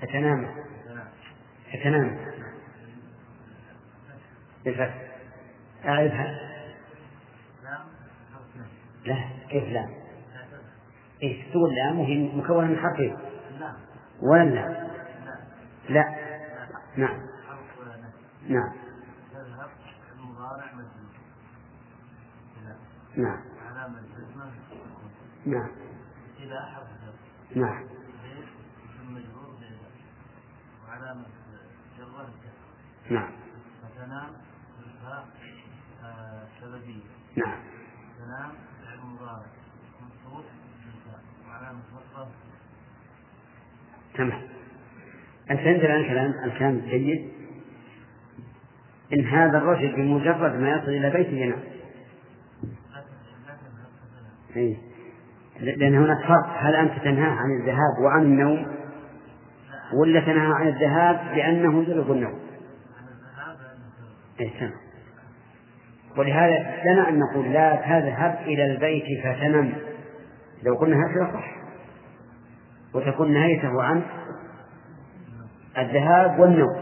[0.00, 0.54] فتنام
[1.72, 2.18] فتنام
[4.64, 4.94] بالفتح
[5.84, 6.50] أعرفها
[9.04, 9.16] لا
[9.50, 9.88] كيف لا؟
[11.22, 13.16] إيش تقول لام وهي مكونة من حرفين
[14.22, 14.90] ولا لا؟
[15.88, 16.04] لا.
[16.96, 17.20] نعم.
[18.48, 18.72] نعم.
[23.16, 23.49] نعم.
[25.46, 25.70] نعم.
[27.56, 27.84] نعم.
[30.88, 31.24] وعلامة
[31.98, 32.30] جره
[33.10, 33.30] نعم.
[33.82, 34.30] فتنام
[34.78, 35.28] الفاء
[36.60, 37.02] سببية
[37.36, 37.58] نعم.
[38.18, 38.52] تنام
[38.84, 39.46] فعل مضارع
[40.00, 40.44] منصوب
[40.84, 42.28] بالفاء وعلامة نصبه
[44.14, 44.48] تمام.
[45.50, 47.32] أنت فهمت الآن كلام الكلام الجيد
[49.12, 51.62] إن هذا الرجل بمجرد ما يصل إلى بيته ينام
[54.56, 54.89] إيه.
[55.60, 56.56] لأن هناك فرق.
[56.56, 58.66] هل أنت تنهاه عن الذهاب وعن النوم؟
[59.94, 62.38] ولا تنهى عن الذهاب لأنه يلغ النوم.
[64.40, 64.72] إيه
[66.18, 69.72] ولهذا لنا أن نقول لا تذهب إلى البيت فتنم.
[70.62, 71.50] لو قلنا هكذا صح؟
[72.94, 74.02] وتكون نهايته عن
[75.78, 76.80] الذهاب والنوم.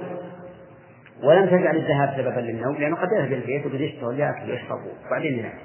[1.22, 5.38] ولم تجعل الذهاب سببا للنوم لأنه قد يذهب إلى البيت وقد يشتغل يأكل ويشرب وبعدين
[5.38, 5.58] ينام.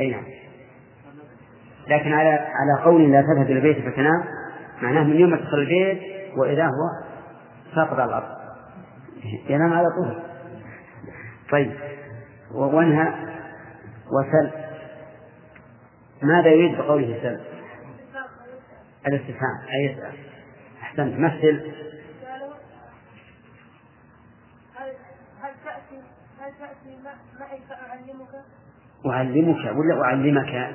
[0.00, 0.24] أي نعم.
[1.88, 4.24] لكن على على قول لا تذهب إلى البيت فتنام
[4.82, 6.00] معناه من يوم ما تدخل البيت
[6.36, 7.12] وإذا هو
[7.74, 8.36] ساقط على الأرض.
[9.48, 10.22] ينام على طول.
[11.50, 11.72] طيب
[12.54, 13.12] وانهى
[14.12, 14.50] وسل.
[16.22, 17.40] ماذا يريد بقوله سل؟
[19.06, 20.12] الاستفهام أي يسأل
[20.82, 21.18] أحسنت.
[21.18, 21.72] مثل.
[24.76, 24.92] هل
[25.42, 26.02] هل تأتي
[26.40, 26.98] هل تأتي
[27.40, 28.44] معي فأعلمك؟
[29.06, 30.74] أعلمك ولا أعلمك؟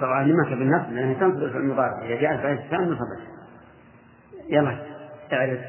[0.00, 2.02] فأعلمك بالنصب لأنها تنصب في المضارع.
[2.02, 3.28] إذا جاءت بعد الاستفهام نصبت
[4.48, 4.68] يلا
[5.32, 5.60] اعرف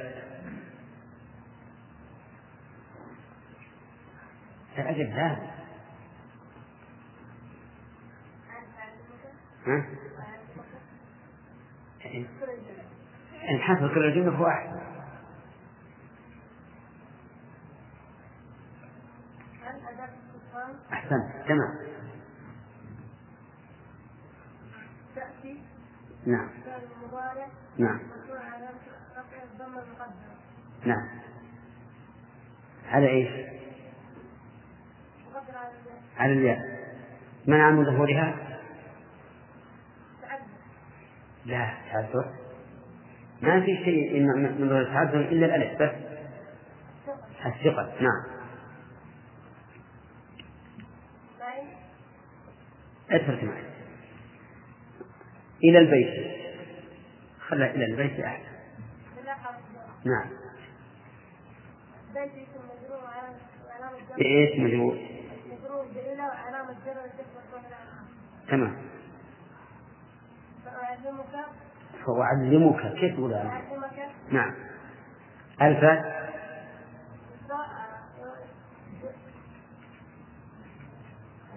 [4.76, 5.50] تعرف هذا
[9.66, 9.86] ها؟
[13.52, 14.46] إن حصل كل الجملة هو
[20.60, 21.78] استفهام أحسنت تمام
[25.16, 25.62] تأتي
[26.30, 26.50] نعم.
[27.78, 28.00] نعم.
[30.86, 31.10] نعم.
[32.88, 33.30] على إيش؟
[36.18, 36.60] على الياء.
[37.48, 38.60] منع من ظهورها؟
[41.46, 42.34] لا تعذر.
[43.42, 45.96] ما في شيء من ظهور التعذر إلا الألف بس.
[47.46, 48.40] الثقل نعم.
[53.12, 53.68] اترك معي.
[55.64, 56.39] إلى البيت.
[57.47, 58.49] خلى إلى البيت أحسن
[60.05, 60.30] نعم.
[64.18, 64.97] اسم مجرور
[68.49, 68.78] تمام.
[70.66, 71.45] فأعلمك
[72.05, 74.55] فأعلمك كيف تقول؟ أعلمك نعم.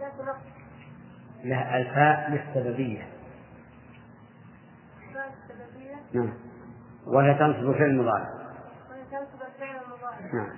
[0.00, 0.36] نقص
[1.44, 3.09] لا الفاء للسببية
[5.14, 6.32] ذات سببية نعم.
[7.06, 8.28] وهي تنصب فعل المضارع.
[8.90, 9.42] وهي تنصب
[10.34, 10.50] نعم.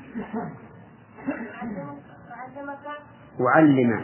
[1.54, 2.86] أعلمك أعلمك
[3.40, 4.02] أعلم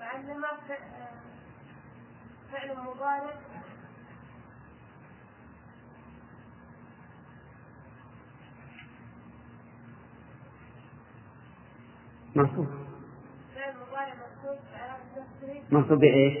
[0.00, 0.78] أعلمك
[2.52, 3.34] فعل مضارع
[12.36, 12.66] منصوب.
[13.54, 14.58] فعل مضارع منصوب
[15.72, 16.36] منصوب بإيش؟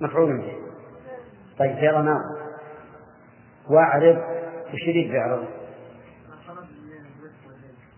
[0.00, 0.36] مفعول.
[0.38, 0.52] به
[1.58, 2.20] طيب يلا نعم
[3.70, 4.16] واعرض
[4.74, 5.46] وش يريد بيعرض؟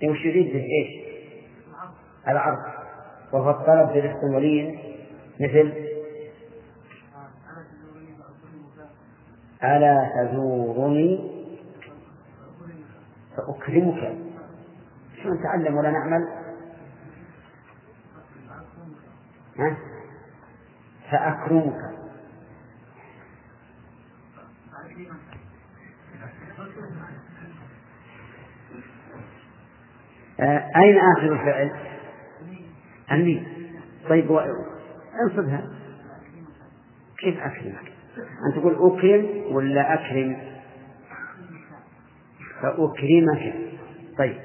[0.02, 1.04] إيه وش يريد به إيش؟
[2.28, 2.58] العرض.
[3.32, 4.78] وهو الطلب في الاحتمالين
[5.40, 5.72] مثل
[9.64, 11.34] ألا تزورني ألا
[13.36, 13.94] فأكرمك.
[13.96, 14.14] تزورني فأكرمك
[15.22, 16.43] شو نتعلم ولا نعمل؟
[21.10, 21.94] فأكرمك
[30.40, 31.70] آه، أين آخر الفعل؟
[33.12, 33.46] الميم
[34.08, 34.32] طيب.
[35.22, 35.70] انصبها
[37.18, 37.92] كيف أكرمك؟
[38.46, 40.54] أن تقول أكرم ولا أكرم؟
[42.62, 43.54] فأكرمك
[44.18, 44.40] طيب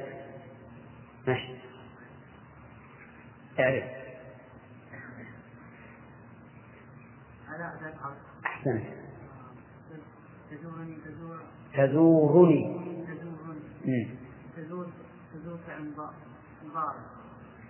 [1.27, 1.53] ماشي
[3.59, 3.89] اعرف ألا
[7.47, 7.48] تذهب
[8.45, 8.83] أحسنت
[10.51, 11.39] تزورني تزور.
[11.73, 13.05] تزورني.
[13.07, 14.17] تزورني.
[14.57, 14.87] تزور
[15.33, 15.93] تزور فعل
[16.63, 16.95] مضارع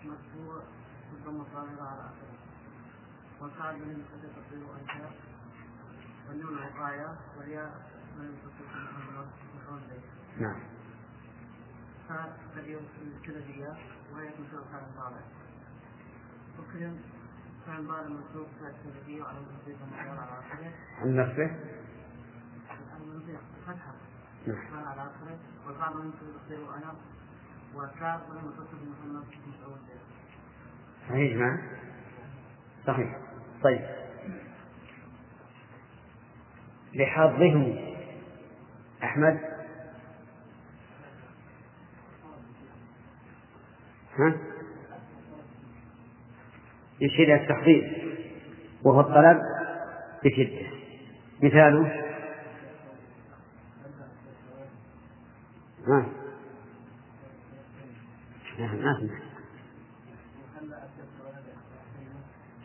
[0.05, 0.61] مرفوع
[1.11, 2.39] بالضم الظاهرة على آخره.
[3.41, 4.03] والفاعل من
[4.35, 5.11] تقدير أنت
[6.29, 8.35] والنون وقاية والياء من
[9.89, 10.01] به
[10.41, 10.59] نعم.
[12.55, 13.77] فاليوم الكلابية
[14.13, 15.21] وهي تنشر فعل مضارع
[16.59, 16.99] وكلم
[19.93, 20.19] على
[21.01, 21.51] عن نفسه؟
[24.47, 24.87] نعم.
[24.87, 25.11] على
[25.67, 25.95] والبعض
[27.75, 29.23] وكاف ولم يتصل بمحمد
[31.09, 31.57] صحيح نعم.
[32.87, 33.17] صحيح.
[33.63, 33.81] طيب.
[36.93, 37.95] لحظهم
[39.03, 39.39] أحمد؟
[44.19, 44.58] ها؟
[47.01, 48.15] يشير إلى التحضير
[48.83, 49.37] وهو الطلب
[50.23, 50.67] بشدة.
[51.43, 51.91] مثاله
[55.87, 56.05] ها؟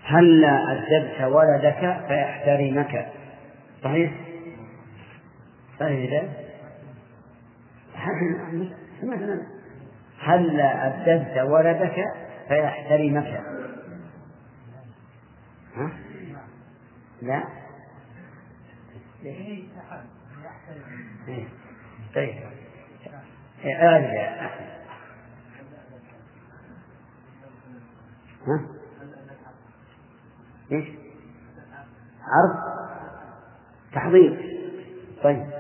[0.04, 3.12] هلا أدبت ولدك فيحترمك
[3.84, 4.12] صحيح؟
[5.80, 6.22] صحيح
[9.02, 9.48] أنا
[10.20, 12.04] هلا أدبت ولدك
[12.48, 13.42] فيحترمك
[15.74, 15.90] ها؟
[17.22, 17.44] لا
[19.24, 19.68] إيه.
[22.14, 22.42] طيب
[23.64, 23.76] إيه،
[28.46, 28.68] ها؟
[30.72, 30.88] إيش؟
[32.22, 32.56] عرض
[33.92, 34.54] تحضير
[35.22, 35.50] طيب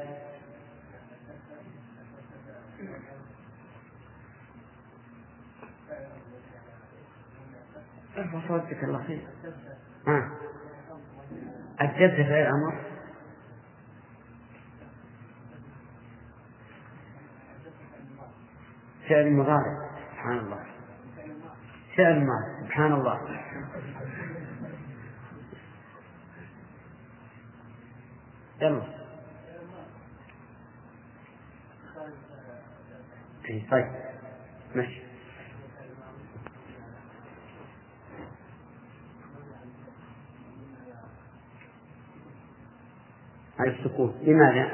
[8.48, 9.22] صوتك الله خير
[11.80, 12.84] أجبت فعل الأمر؟
[19.08, 20.64] فعل مضارع سبحان الله.
[21.96, 23.20] فعل ماضي سبحان الله.
[28.60, 28.94] يلا.
[33.44, 33.92] إيه، طيب.
[34.74, 35.03] ماشي.
[43.58, 44.68] على السكون لماذا؟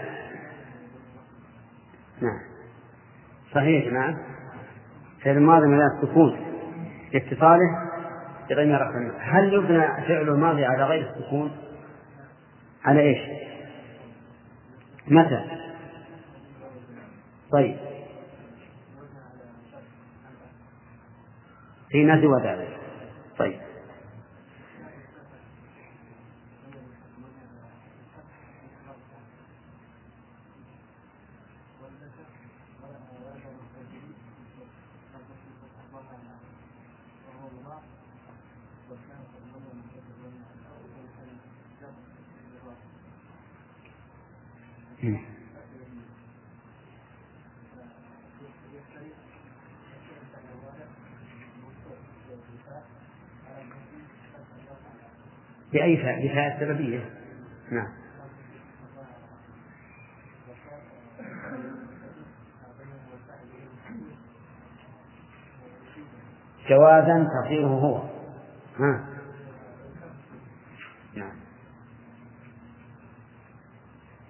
[2.20, 2.40] نعم
[3.54, 4.16] صحيح نعم
[5.24, 6.40] فعل الماضي من السكون
[7.12, 7.90] لاتصاله
[8.50, 11.50] بغير رفع هل يبنى فعل الماضي على غير السكون؟
[12.84, 13.18] على إيش؟
[15.06, 15.44] متى؟
[17.52, 17.76] طيب
[21.90, 22.78] فيما سوى ذلك
[23.38, 23.60] طيب
[55.72, 57.10] بأي فاء؟ بفاء السببية.
[57.70, 57.92] نعم.
[66.68, 68.02] جوازا تصيره هو.
[68.78, 69.06] ها.
[71.14, 71.36] نعم.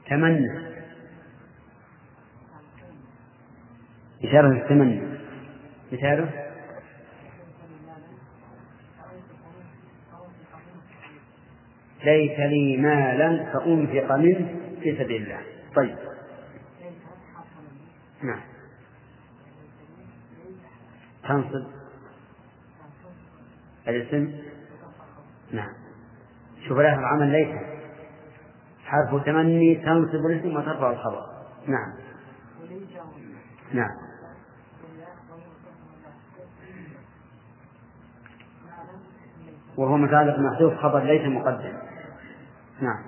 [0.06, 0.69] تمنى.
[4.30, 5.02] إشارة التمني
[5.92, 6.30] مثاله
[12.04, 15.40] ليس لي مالا فأنفق منه في سبيل الله.
[15.76, 15.96] طيب.
[18.22, 18.40] نعم.
[21.28, 21.66] تنصب.
[23.88, 24.32] الاسم؟
[25.52, 25.72] نعم.
[26.68, 27.56] شوف الآخر العمل ليس.
[28.84, 31.26] حرف تمني تنصب الاسم وترفع الخبر.
[31.66, 31.94] نعم.
[33.72, 34.09] نعم.
[39.80, 41.72] وهو متعلق محذوف خبر ليس مقدم.
[42.80, 43.02] نعم.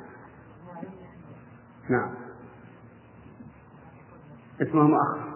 [1.90, 2.14] نعم.
[4.60, 5.32] اسمه مؤخر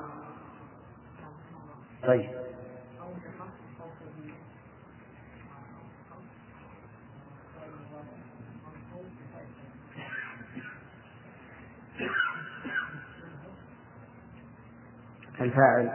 [2.07, 2.31] طيب.
[15.41, 15.91] الفاعل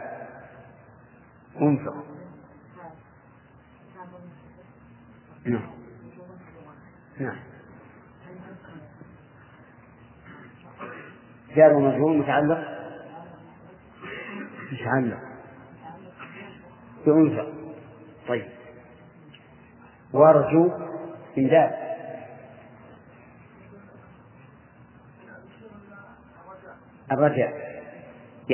[1.60, 2.21] أنفق.
[5.46, 5.70] نعم.
[7.20, 7.36] نعم.
[11.56, 12.58] جار ومجرور متعلق؟
[14.72, 15.18] متعلق.
[17.06, 17.52] بأنثى.
[18.28, 18.48] طيب.
[20.12, 20.70] وارجو
[21.38, 21.70] إمداد
[27.12, 27.72] الرجاء.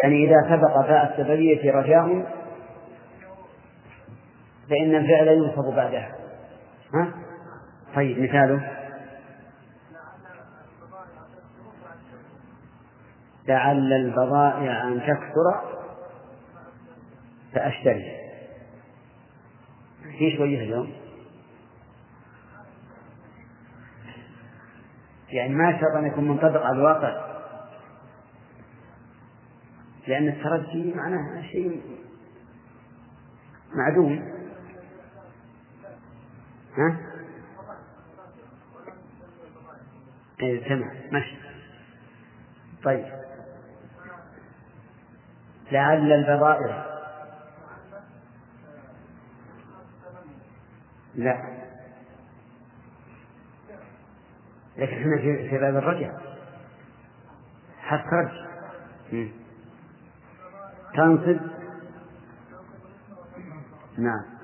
[0.03, 2.07] يعني إذا سبق فاء السببية رجاء
[4.71, 6.18] فإن الفعل ينصب بعدها.
[6.95, 7.15] ها؟
[7.95, 8.75] طيب مثاله.
[13.49, 15.79] لعل البضائع أن تكثر
[17.55, 18.19] فأشتري.
[20.19, 20.93] في شوية اليوم.
[25.29, 27.29] يعني ما شرط أن يكون منطبق على الواقع.
[30.07, 31.83] لأن الترجي معناه شيء
[33.75, 34.38] معدوم.
[36.79, 36.97] ها؟
[40.43, 41.37] اي سمع ماشي.
[42.85, 43.07] طيب.
[45.73, 46.87] لعل البضائع.
[51.15, 51.59] لا.
[54.77, 55.17] لكن إحنا
[55.51, 56.19] في باب الرجع.
[57.81, 58.17] حتى
[59.13, 59.29] رجع.
[60.95, 61.41] تنصب.
[63.99, 64.38] نعم.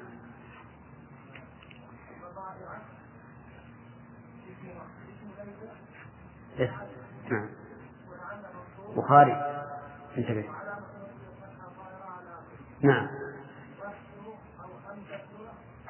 [6.59, 6.77] إيه؟
[7.31, 7.49] نعم.
[8.97, 9.33] بخاري.
[10.19, 10.45] انتبه.
[12.81, 13.09] نعم.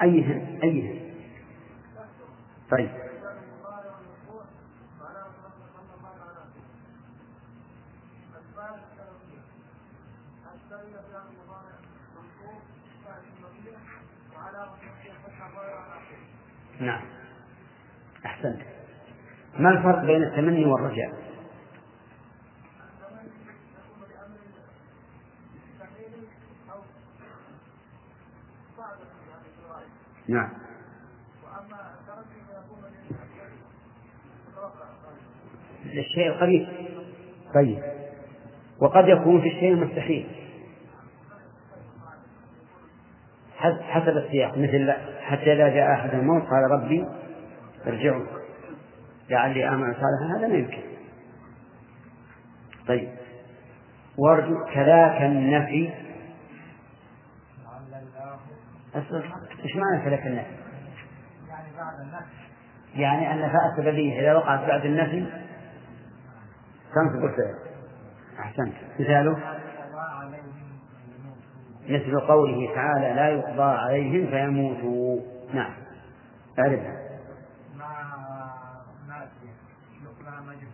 [0.02, 1.14] أيهن أيهن.
[2.70, 2.90] طيب.
[16.80, 17.02] نعم.
[18.26, 18.74] أحسنت.
[19.59, 21.12] ما الفرق بين التمني والرجاء؟
[30.28, 30.48] نعم.
[35.86, 36.68] الشيء القريب
[37.55, 37.82] طيب.
[38.80, 40.26] وقد يكون في الشيء المستحيل.
[43.61, 44.59] حسب السياق.
[44.59, 47.07] مثل حتى إذا جاء أحد الموت قال ربي
[47.86, 48.43] ارجعوا
[49.31, 50.83] لعلي آمن صالحا هذا ما يمكن.
[52.89, 53.09] طيب.
[54.18, 55.93] وارجو كذاك النفي.
[59.64, 60.55] إيش معنى كذاك النفي؟
[61.49, 62.45] يعني بعد النفي
[62.95, 65.27] يعني أن فاء السببية إذا وقعت بعد النفي.
[66.95, 67.59] تنصب الفعل.
[68.39, 68.75] أحسنت.
[69.01, 69.39] مثاله.
[71.89, 75.20] مثل قوله تعالى لا يقضى عليهم فيموتوا.
[75.55, 75.75] نعم.
[76.59, 77.03] أعرفها.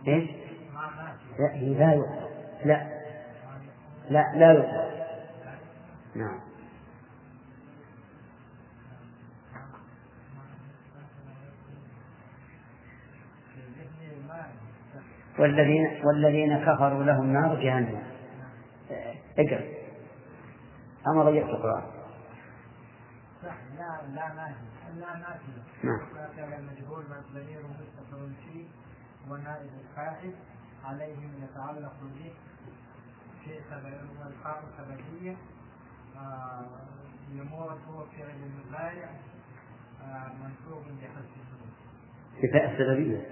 [0.07, 0.29] إيش؟
[1.39, 2.27] لا هي لا يقضى
[2.65, 3.01] لا.
[4.09, 4.91] لا لا يقضى
[6.15, 6.39] نعم.
[15.39, 18.03] والذين والذين كفروا لهم نار جهنم.
[19.37, 19.63] اقرأ.
[21.07, 21.83] أما ضيقت القرآن.
[23.43, 24.53] لا لا ناهي
[24.99, 25.39] لا ناهي
[25.83, 26.01] نعم.
[29.29, 30.33] ونائب الفاعل
[30.85, 32.33] عليهم يتعلق به
[33.45, 33.61] شيء
[34.19, 35.37] والفاء سببية
[37.31, 39.09] يموت هو فعل المضارع
[41.01, 41.71] بحذف النون
[42.41, 43.25] كفاءة السببية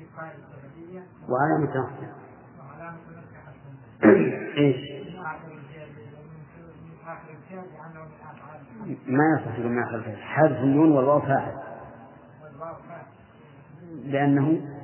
[0.00, 2.12] كفاءة السببية وعلامة نصبه
[2.58, 2.98] وعلامة
[4.58, 4.96] إيش؟
[9.06, 11.66] ما يصح يقول من آخر الفعل حذف النون والواو فاعل
[14.04, 14.75] لأنه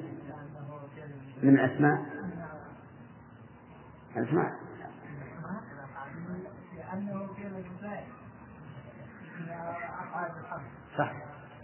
[1.42, 1.98] من الأسماء؟
[4.16, 4.52] الأسماء.
[10.98, 11.12] صح.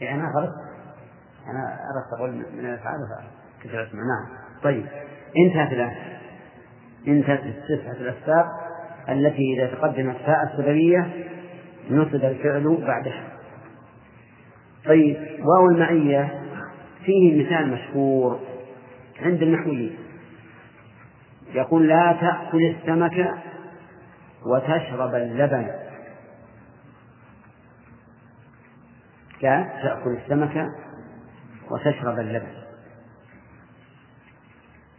[0.00, 0.54] يعني ما غلط.
[1.46, 2.94] أنا أردت أقول من الأفعال
[3.64, 4.38] أسمع نعم.
[4.62, 4.86] طيب.
[5.38, 6.18] انتهت الآن
[7.08, 8.46] انتهت التسعة الأسباب
[9.08, 11.28] التي إذا تقدمت فاء السببية
[11.90, 13.28] نصب الفعل بعدها.
[14.84, 15.16] طيب.
[15.44, 16.42] واو المعية
[17.04, 18.40] فيه مثال مشهور.
[19.20, 19.98] عند النحويين
[21.54, 23.34] يقول لا تأكل السمك
[24.46, 25.70] وتشرب اللبن.
[29.42, 30.66] لا تأكل السمك
[31.70, 32.52] وتشرب اللبن.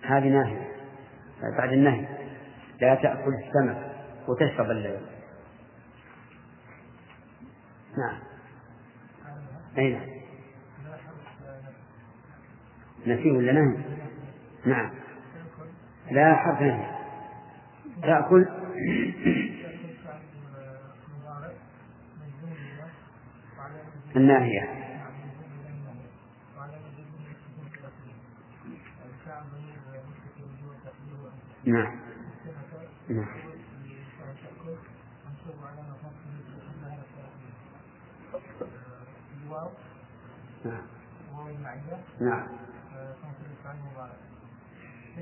[0.03, 0.67] هذه ناهية
[1.57, 2.07] بعد النهي.
[2.81, 3.91] لا تأكل السمك
[4.27, 5.01] وتشرب اللبن.
[7.97, 8.19] نعم.
[9.77, 10.09] أي نعم.
[13.07, 13.99] نفي ولا نهي؟
[14.65, 14.91] نعم.
[16.11, 16.99] لا حرف نهي
[18.01, 18.45] تأكل
[24.15, 24.79] الناهية.
[31.65, 31.99] نعم
[33.09, 33.27] نعم.
[40.65, 40.81] نعم.
[42.19, 42.47] نعم.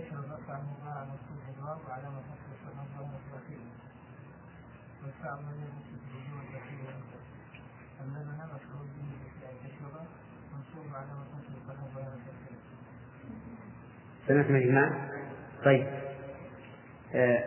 [0.05, 3.59] رفع المضارع مكتوب بالواو وعلامة نصب الصحة ظهر ثلاثين
[5.03, 6.79] والفعل من يمسك بالجوع الدخيل
[8.01, 9.09] اللبن مفعول به
[9.63, 9.93] تشرب
[10.53, 12.57] منصوب علامة نصب الصحة ظهر ثلاثين
[14.27, 15.09] سمعتم يا جماعة؟
[15.65, 15.87] طيب.
[17.15, 17.43] آه،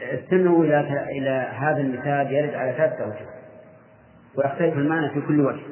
[0.00, 0.80] استمعوا إلى
[1.18, 3.26] إلى هذا المثال يرد على ثلاثة أوجه
[4.34, 5.62] ويختلف المعنى في كل وجه.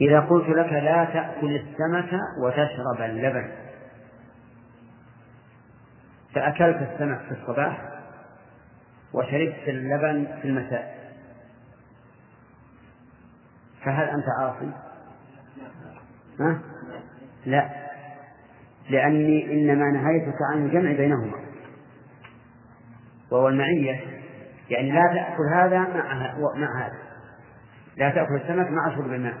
[0.00, 3.67] إذا قلت لك لا تأكل السمك وتشرب اللبن.
[6.34, 7.88] فأكلت السمك في الصباح
[9.12, 10.98] وشربت اللبن في المساء.
[13.84, 14.72] فهل أنت عاصي؟
[16.40, 16.60] ها؟
[17.46, 17.70] لا.
[18.90, 21.38] لأني إنما نهيتك عن الجمع بينهما.
[23.30, 24.00] وهو المعية.
[24.70, 26.98] يعني لا تأكل هذا مع مع هذا.
[27.96, 29.38] لا تأكل السمك مع شرب الماء.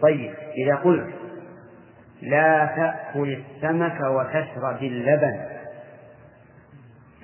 [0.00, 0.34] طيب
[0.66, 1.21] إذا قلت
[2.22, 5.40] لا تأكل السمك وتشرب اللبن.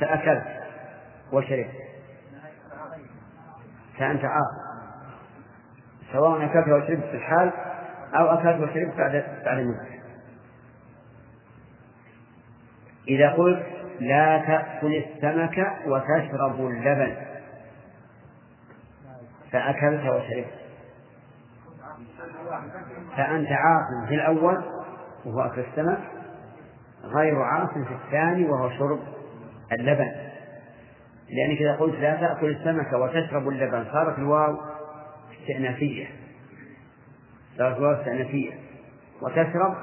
[0.01, 0.45] فأكلت
[1.33, 1.75] وشربت
[3.99, 4.69] فأنت عاصي
[6.13, 7.53] سواء أكلت وشربت في الحال
[8.15, 9.75] أو أكلت وشربت بعد بعد
[13.09, 13.67] إذا قلت
[14.01, 17.17] لا تأكل السمك وتشرب اللبن.
[19.53, 20.59] فأكلت وشربت.
[23.17, 24.78] فأنت عاص في الأول
[25.25, 25.99] وهو أكل السمك
[27.05, 29.01] غير عاص في الثاني وهو شرب
[29.73, 30.13] اللبن.
[31.31, 34.57] لأنك إذا قلت لا تأكل السمك وتشرب اللبن صارت الواو
[35.41, 36.07] استئنافية.
[37.59, 38.53] صارت الواو استئنافية.
[39.23, 39.75] وتشرب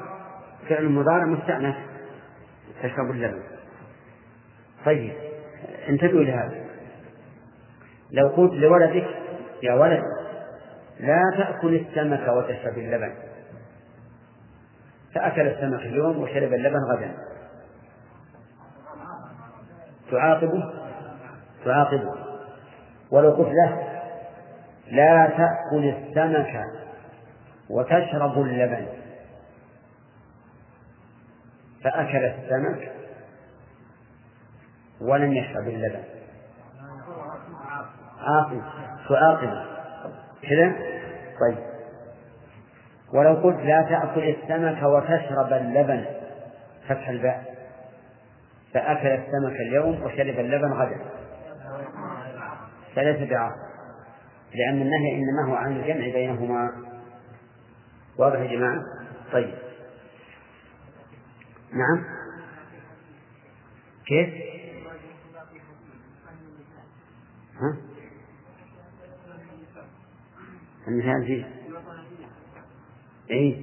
[0.69, 1.75] فعل مضارع مستأنف
[2.83, 3.43] تشرب اللبن.
[4.85, 5.13] طيب
[5.89, 6.65] انتبهوا لهذا
[8.11, 9.07] لو قلت لولدك
[9.63, 10.03] يا ولد
[10.99, 13.24] لا تأكل السمك وتشرب اللبن.
[15.15, 17.15] فأكل السمك اليوم وشرب اللبن غدا.
[20.11, 20.73] تعاقبه؟
[21.65, 22.15] تعاقبه.
[23.11, 24.01] ولو قلت له
[24.87, 26.63] لا تأكل السمك
[27.69, 28.87] وتشرب اللبن.
[31.83, 32.91] فأكل السمك
[35.01, 36.03] ولم يشرب اللبن.
[38.19, 38.61] عاقب.
[39.09, 39.65] تعاقبه
[40.41, 40.75] كذا؟
[41.39, 41.74] طيب.
[43.15, 46.05] ولو قلت لا تأكل السمك وتشرب اللبن
[46.87, 47.55] فتح الباء.
[48.73, 50.99] فأكل السمك اليوم وشرب اللبن غدا.
[52.95, 53.65] فليس بعاقب
[54.53, 56.69] لأن النهي إنما هو عن الجمع بينهما.
[58.17, 58.83] واضح يا جماعة؟
[59.31, 59.55] طيب.
[61.73, 62.03] نعم.
[64.05, 64.29] كيف؟
[67.61, 67.77] ها؟
[70.87, 71.64] المثال فيه.
[73.31, 73.55] إيه؟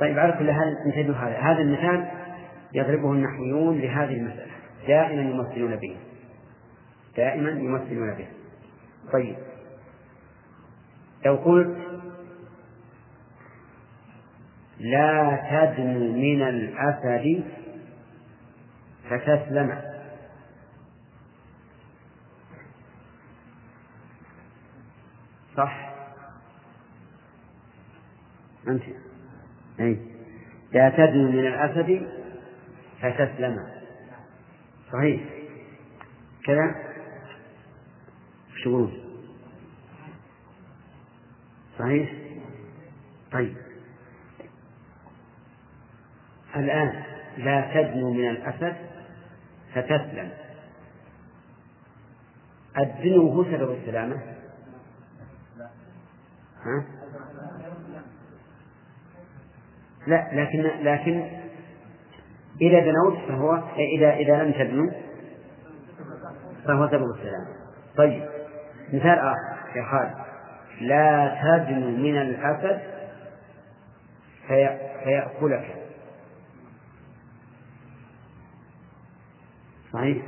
[0.00, 2.10] طيب على كل حال انتبهوا هذا؟ هذا المثال
[2.72, 4.50] يضربه النحويون لهذه المسألة.
[4.86, 5.96] دائما يمثلون به.
[7.16, 8.28] دائما يمثلون به.
[9.12, 9.36] طيب.
[11.26, 11.76] لو قلت
[14.78, 17.44] لا تدن من الأسد
[19.10, 19.80] فتسلم.
[25.56, 25.89] صح؟
[28.68, 28.82] أنت.
[29.80, 29.98] أي
[30.72, 32.08] لا تدن من الأسد
[33.00, 33.56] فتسلم.
[34.92, 35.20] صحيح.
[36.44, 36.74] كذا؟
[38.62, 38.92] تقولون؟
[41.78, 42.12] صحيح؟
[43.32, 43.56] طيب.
[46.56, 47.02] الآن
[47.36, 48.76] لا تدنو من الأسد
[49.74, 50.30] فتسلم.
[52.78, 54.22] الدنو هو سبب السلامة.
[56.62, 56.84] ها؟
[60.06, 61.40] لا لكن لكن
[62.60, 63.62] إذا دنوت فهو
[63.98, 64.90] إذا إذا لم تدنو
[66.66, 67.46] فهو سبب السلامة
[67.96, 68.22] طيب
[68.92, 70.14] مثال آخر يا خالد.
[70.80, 72.80] لا تدنو من الأسد
[74.48, 75.76] في فيأكلك.
[79.92, 80.22] صحيح؟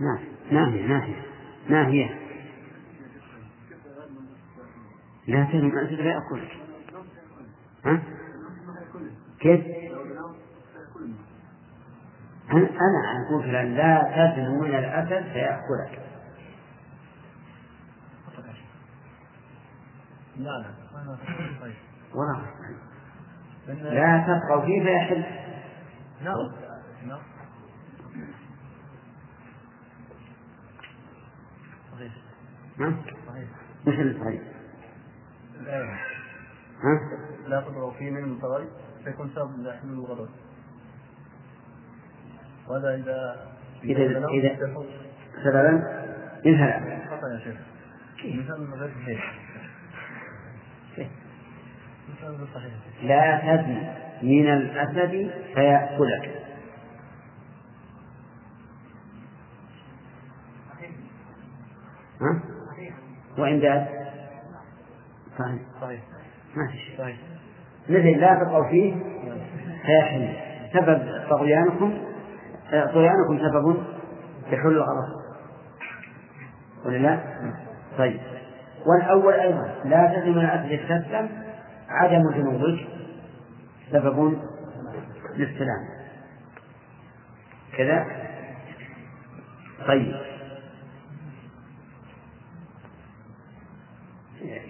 [0.00, 0.18] نعم
[0.50, 1.22] ناهية ناهية
[1.68, 2.27] ناهية
[5.28, 6.52] لا تدري الأسد لا يأكلك
[7.84, 8.02] ها؟
[9.40, 9.64] كيف؟
[12.50, 16.02] أنا أنا أقول فلان لا تدنو من الأسد فيأكلك
[20.36, 20.74] لا لا.
[22.14, 22.42] ولا
[23.68, 25.24] لا تبقوا فيه فيحل
[26.24, 26.52] نعم
[27.06, 27.20] نعم
[31.92, 32.12] صحيح.
[32.80, 32.92] ها؟
[33.26, 33.48] صحيح.
[33.86, 34.57] اللي صحيح؟
[35.68, 37.00] ها؟
[37.46, 38.68] لا تضرب فيه من المتغير.
[39.04, 40.28] فيكون سبب لحمل الغرض
[42.68, 43.46] وهذا إذا
[43.84, 44.56] إذا إذا
[45.44, 45.82] سببا
[46.46, 47.56] هذا خطأ يا شيخ.
[48.24, 48.90] مثال غير
[52.54, 52.72] صحيح.
[53.02, 53.80] لا تدنو
[54.22, 56.44] من الأسد فيأكلك.
[62.20, 62.42] ها؟
[63.38, 63.97] وإن داد
[65.38, 65.62] صحيح.
[65.80, 66.00] صحيح.
[66.56, 66.98] ما في شيء.
[66.98, 67.16] صحيح.
[67.88, 68.94] مثل لا تقوا فيه
[69.86, 70.36] فيحل
[70.72, 71.98] سبب طغيانكم
[72.72, 73.82] آه، طغيانكم سبب
[74.52, 75.08] لحل الغرض
[76.84, 77.20] ولا لا؟
[77.98, 78.20] طيب.
[78.86, 81.28] والأول أيضا لا تزن من الأسد تسلم
[81.88, 82.86] عدم جنوبك.
[83.92, 84.38] سبب
[85.36, 85.88] للسلام.
[87.76, 88.06] كذا؟
[89.86, 90.14] طيب.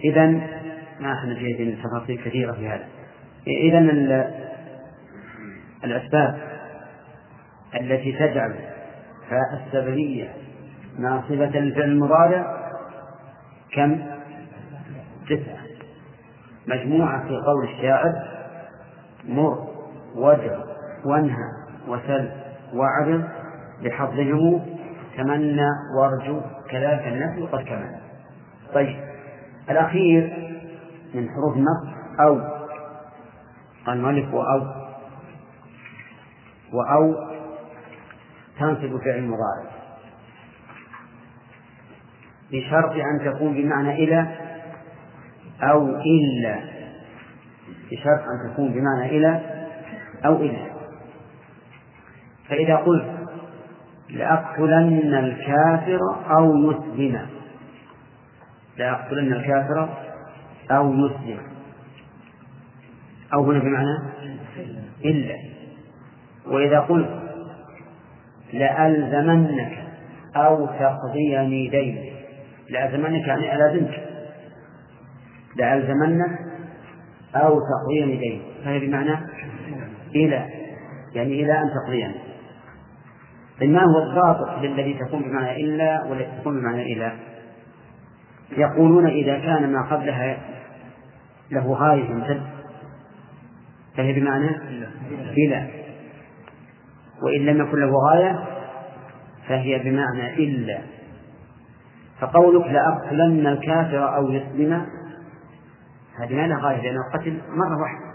[0.03, 0.58] إذا
[0.99, 2.85] ما إحنا في تفاصيل كثيرة في هذا.
[3.47, 4.33] إذا ال-
[5.83, 6.37] الأسباب
[7.81, 8.55] التي تجعل
[9.29, 10.33] فاء السببية
[10.99, 12.57] ناصبة للفعل المضارع
[13.73, 13.99] كم؟
[15.29, 15.59] تسعة.
[16.67, 18.13] مجموعة في قول الشاعر
[19.27, 19.67] مر
[20.15, 20.59] وادع
[21.05, 21.49] وانهى
[21.87, 22.29] وسل
[22.73, 23.23] واعرض
[23.83, 24.65] بحظهم
[25.17, 27.95] تمنى وارجو كذلك النفي قد كمل.
[28.73, 28.95] طيب
[29.69, 30.48] الأخير
[31.13, 32.39] من حروف النص أو.
[33.85, 34.61] قال المؤلف وأو
[36.73, 37.15] وأو
[38.59, 39.69] تنصب فعل مضارع.
[42.51, 44.27] بشرط أن تكون بمعنى إلى
[45.61, 46.59] أو إلا.
[47.91, 49.41] بشرط أن تكون بمعنى إلى
[50.25, 50.69] أو إلا.
[52.49, 53.19] فإذا قلت
[54.09, 55.99] لأقتلن الكافر
[56.37, 57.27] أو يسلم
[58.77, 60.08] لأقتلن الكافر
[60.71, 61.39] أو يسلم
[63.33, 63.97] أو هنا بمعنى
[65.05, 65.35] إلا.
[66.47, 67.19] وإذا قلت
[68.53, 69.83] لألزمنك
[70.35, 72.13] أو تقضيني دين
[72.69, 74.03] لألزمنك يعني ألازمك.
[75.55, 76.39] لألزمنك
[77.35, 79.15] أو تقضيني دين فهي بمعنى
[80.15, 80.45] إلى.
[81.13, 82.15] يعني إلى أن تقضيني.
[83.61, 87.13] ما هو الضابط للذي تكون بمعنى إلا والتي تكون بمعنى إلى.
[88.57, 90.37] يقولون إذا كان ما قبلها
[91.51, 92.41] له غاية تمتد
[93.97, 94.49] فهي بمعنى
[95.37, 95.67] إلى
[97.23, 98.39] وإن لم يكن له غاية
[99.47, 100.79] فهي بمعنى إلا.
[102.19, 104.85] فقولك لأقتلن الكافر أو يسلم
[106.19, 108.09] هذه ما لها غاية لأنه قتل مرة واحدة.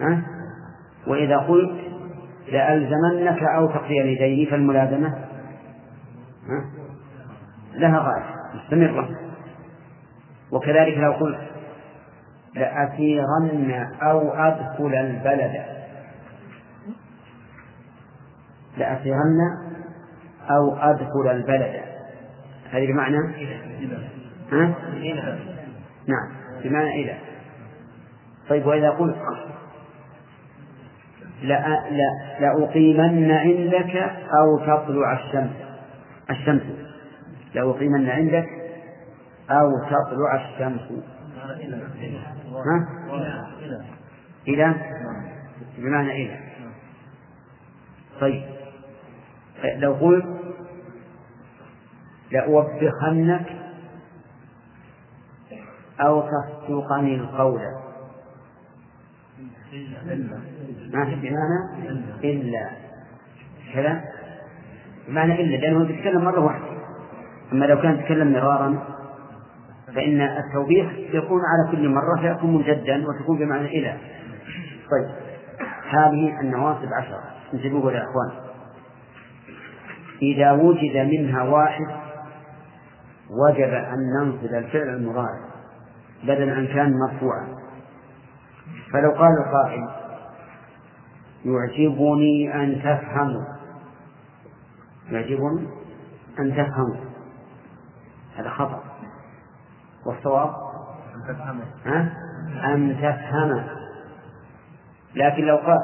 [0.00, 0.22] ها؟
[1.06, 1.80] وإذا قلت
[2.52, 5.08] لألزمنك أو تقضي يديه فالملازمة
[6.48, 6.64] ها؟
[7.74, 8.37] لها غاية.
[8.54, 9.08] مستمرة
[10.52, 11.40] وكذلك لو قلت
[12.54, 15.64] لأسيرن أو أدخل البلد.
[18.76, 19.38] لأسيرن
[20.50, 21.80] أو أدخل البلد.
[22.70, 23.18] هذه بمعنى؟
[24.52, 24.74] ها؟
[26.06, 26.28] نعم
[26.64, 27.18] بمعنى إلى.
[28.48, 29.16] طيب وإذا قلت
[32.40, 33.96] لأقيمن عندك
[34.40, 35.50] أو تطلع الشمس.
[36.30, 36.87] الشمس.
[37.54, 38.48] لأقيمن عندك
[39.50, 40.92] أو تطلع الشمس.
[42.52, 42.88] ها؟
[44.48, 44.74] إلى؟
[45.78, 46.40] بمعنى إلى.
[48.20, 48.44] طيب.
[49.76, 50.26] لو قلت
[52.32, 53.46] لأوبخنك
[56.00, 57.60] أو تصدقني القول.
[60.92, 61.88] ما في بمعنى؟
[62.24, 62.70] إلا.
[63.74, 64.04] كذا؟
[65.08, 65.56] بمعنى إلا.
[65.56, 66.77] لأنه بيتكلم مرة واحدة.
[67.52, 68.84] أما لو كان يتكلم مرارا
[69.94, 73.96] فإن التوبيخ يكون على كل مرة فيكون مجدا وتكون بمعنى إلى
[74.90, 75.10] طيب.
[75.90, 77.22] هذه النواصب عشرة.
[77.54, 78.30] انتبهوا يا إخوان.
[80.22, 81.86] إذا وجد منها واحد
[83.30, 85.48] وجب أن ننصب الفعل المضارع
[86.22, 87.46] بدل أن كان مرفوعا.
[88.92, 89.88] فلو قال القائل
[91.44, 93.44] يعجبني أن تفهموا.
[95.10, 95.68] يعجبني
[96.38, 97.07] أن تفهموا.
[98.38, 98.82] هذا خطأ.
[100.06, 100.54] والصواب؟
[101.86, 102.12] ها؟
[102.64, 103.64] أن تفهم
[105.14, 105.78] لكن لو قال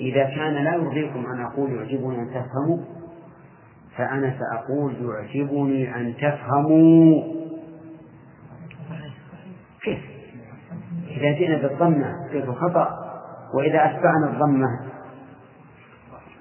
[0.00, 2.78] إذا كان لا يرضيكم أن أقول يعجبني أن تفهموا
[3.96, 7.22] فأنا سأقول يعجبني أن تفهموا.
[9.82, 10.00] كيف؟
[11.08, 12.88] إذا جئنا بالضمة قلت خطأ
[13.54, 14.80] وإذا أتبعنا الضمة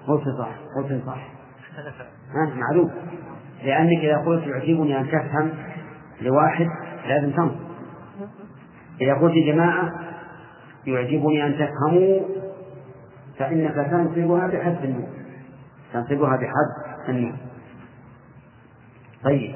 [0.08, 1.28] قلت صح قلت صح.
[2.34, 2.92] ها؟ معلوم.
[3.64, 5.50] لأنك إذا قلت يعجبني أن تفهم
[6.22, 6.68] لواحد
[7.08, 7.68] لازم تنصب
[9.02, 9.94] إذا قلت جماعة
[10.86, 12.20] يعجبني أن تفهموا
[13.40, 15.08] فإنك تنصبها بحد النون.
[15.94, 17.38] تنصبها بحد النون.
[19.24, 19.56] طيب.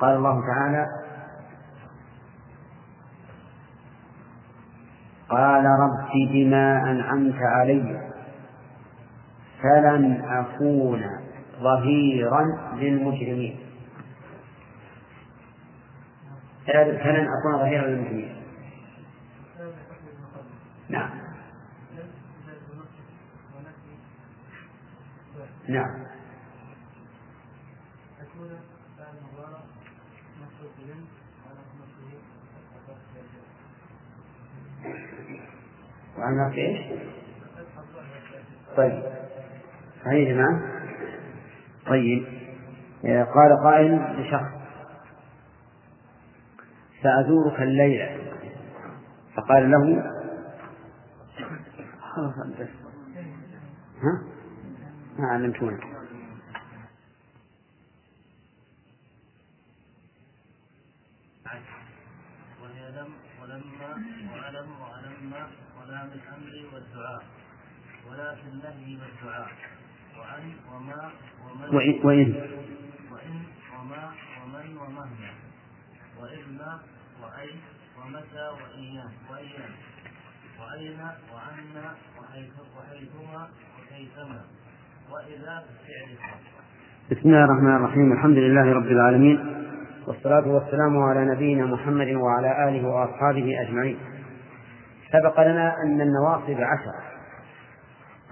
[0.00, 0.86] قال الله تعالى
[5.28, 8.00] قال رب بما أنعمت علي
[9.62, 11.27] فلن أكون
[11.60, 12.42] ظهيرا
[12.76, 13.60] للمجرمين.
[16.66, 18.36] فلن أكون ظهيرا للمجرمين؟
[20.88, 21.10] نعم.
[25.68, 26.08] نعم.
[36.18, 37.00] وعن في إيش؟
[38.76, 39.02] طيب.
[40.04, 40.77] صحيح يا جماعة.
[41.88, 42.26] طيب.
[43.34, 44.58] قال قائل لشخص
[47.02, 48.34] سأزورك الليلة.
[49.36, 50.02] فقال له
[54.02, 54.22] ها؟
[55.18, 55.80] ما علمتونك
[63.42, 63.90] ولما
[64.32, 65.32] وألم وألم
[65.80, 67.22] ولام الأمر والدعاء.
[68.10, 69.77] ولا في النهي والدعاء.
[71.72, 72.34] وإن, وإن.
[73.78, 74.10] وما
[74.44, 75.30] ومن ومهما
[76.20, 76.78] وإما
[77.22, 77.50] وأي
[77.98, 79.72] ومتى وإياه وإياه
[80.60, 81.00] وأين
[82.18, 84.40] وحيث وحيثما وكيفما
[85.10, 85.64] وإذا
[86.22, 86.58] خاصة
[87.10, 88.12] بسم الله الرحمن الرحيم.
[88.12, 89.64] الحمد لله رب العالمين.
[90.06, 93.98] والصلاة والسلام على نبينا محمد وعلى آله وأصحابه أجمعين.
[95.12, 97.02] سبق لنا أن النواصب عشرة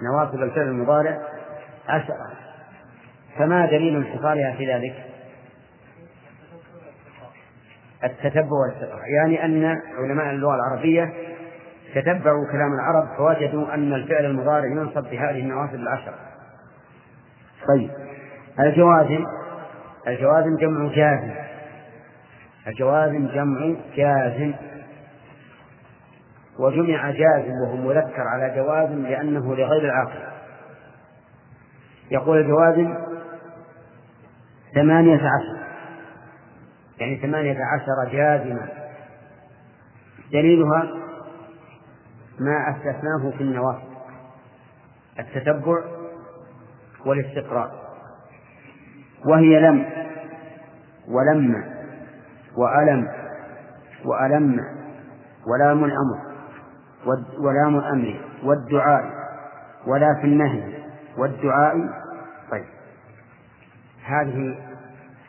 [0.03, 1.36] نواصب الفعل المضارع
[1.89, 2.33] عشرة
[3.39, 4.95] فما دليل انحصارها في ذلك؟
[8.05, 11.13] التتبع والاستقراء يعني أن علماء اللغة العربية
[11.95, 16.15] تتبعوا كلام العرب فوجدوا أن الفعل المضارع ينصب بهذه النواصب العشرة
[17.69, 17.91] طيب.
[18.61, 19.25] الجوازم.
[20.07, 21.35] الجوازم جمع جازم.
[22.67, 24.55] الجوازم جمع جازم.
[26.59, 30.26] وجمع جازم وهو مذكر على جوازم لأنه لغير العاقل.
[32.11, 32.95] يقول الجوازم
[34.74, 35.66] ثمانية عشر.
[37.01, 38.69] يعني ثمانية عشر جازما.
[40.33, 40.83] دليلها
[42.39, 43.97] ما أستثناه في النواصب.
[45.19, 45.85] التتبع
[47.07, 47.87] والاستقراء.
[49.27, 49.87] وهي لم
[51.09, 51.65] ولم
[52.57, 53.09] وألم
[54.05, 54.61] وألم
[55.47, 56.37] ولام الأمر
[57.39, 59.05] ولام الأمر والدعاء
[59.87, 60.86] ولا في النهي.
[61.18, 61.74] والدعاء.
[62.51, 62.66] طيب.
[64.05, 64.59] هذه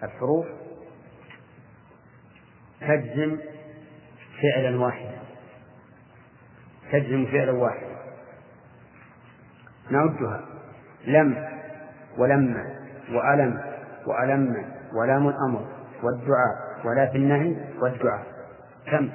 [0.03, 0.45] الحروف.
[2.81, 3.37] تجزم
[4.41, 5.19] فعلا واحدا.
[6.91, 7.97] تجزم فعلا واحدا.
[9.89, 10.45] نعدها
[11.07, 11.49] لم
[12.17, 12.77] ولما
[13.11, 13.61] وألم
[14.05, 15.67] وألم ولام الأمر
[16.03, 16.67] والدعاء.
[16.85, 18.25] ولا في النهي والدعاء.
[18.85, 19.09] كم؟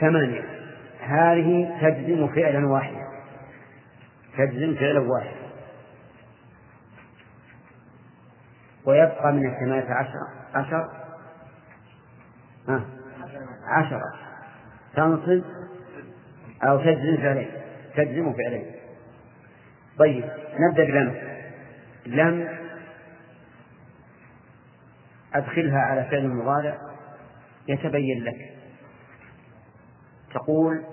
[0.00, 0.44] ثمانية.
[1.00, 3.05] هذه تجزم فعلا واحدا.
[4.36, 5.46] تجزم فعلا واحدا
[8.86, 10.18] ويبقى من الثمانية عشر.
[10.54, 10.90] عشر؟
[12.68, 12.84] ها؟
[13.64, 14.12] عشرة
[14.94, 15.44] تنصب
[16.62, 17.50] أو تجزم فعلين.
[17.96, 18.74] تجزم فعلين.
[19.98, 20.24] طيب
[20.58, 21.14] نبدأ بلم.
[22.06, 22.58] لم
[25.34, 26.78] أدخلها على فعل مضارع
[27.68, 28.56] يتبين لك.
[30.34, 30.84] تقول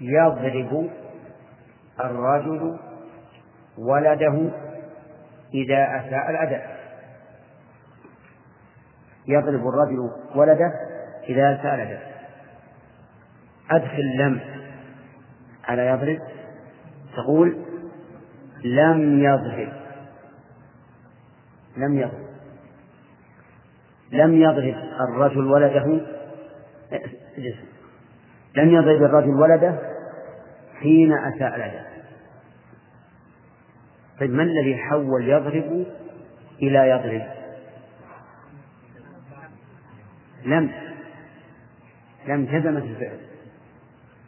[0.00, 0.90] يضرب
[2.00, 2.78] الرجل
[3.78, 4.50] ولده
[5.54, 6.76] إذا أساء الأداء.
[9.28, 10.72] يضرب الرجل ولده
[11.28, 12.16] إذا أساء الأداء.
[13.70, 14.40] أدخل لم
[15.64, 16.18] على يضرب.
[17.16, 17.56] تقول
[18.64, 19.72] لم يضرب.
[21.76, 22.26] لم يضرب.
[24.12, 26.00] لم يضرب الرجل ولده.
[28.56, 29.95] لم يضرب الرجل ولده
[30.80, 31.96] حين أساء الأداء
[34.20, 35.86] طيب ما الذي حول يضرب
[36.62, 37.22] إلى يضرب؟
[40.44, 40.72] لم
[42.28, 43.18] لم جزمت الفعل.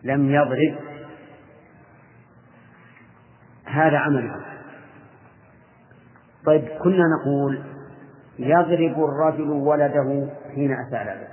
[0.03, 0.79] لم يضرب.
[3.65, 4.45] هذا عمله
[6.47, 7.63] طيب كنا نقول
[8.39, 11.29] يضرب الرجل ولده حين أساء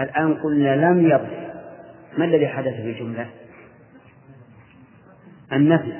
[0.00, 1.50] الآن قلنا لم يضرب.
[2.18, 3.30] ما الذي حدث في الجملة؟
[5.52, 5.92] النفي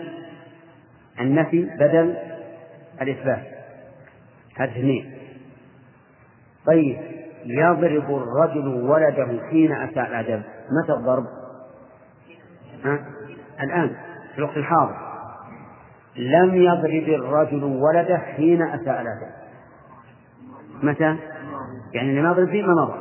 [1.21, 2.17] النفي بدل
[3.03, 3.47] الإثبات.
[4.57, 5.15] هذا اثنين
[6.67, 6.99] طيب
[7.45, 11.27] يضرب الرجل ولده حين أساء الأدب متى الضرب؟
[12.85, 13.07] ها؟
[13.61, 13.97] الآن
[14.33, 14.97] في الوقت الحاضر.
[16.17, 19.33] لم يضرب الرجل ولده حين أساء الأدب
[20.83, 21.17] متى؟
[21.93, 22.99] يعني لم يضرب فيما مضى.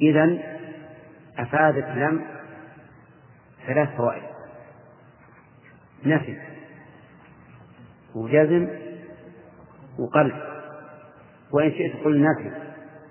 [0.00, 0.38] إذا
[1.38, 2.24] أفادت لم
[3.66, 4.29] ثلاث فوائد.
[6.06, 6.36] نفي
[8.14, 8.68] وجزم
[9.98, 10.34] وقلب.
[11.52, 12.50] وإن شئت قل نفي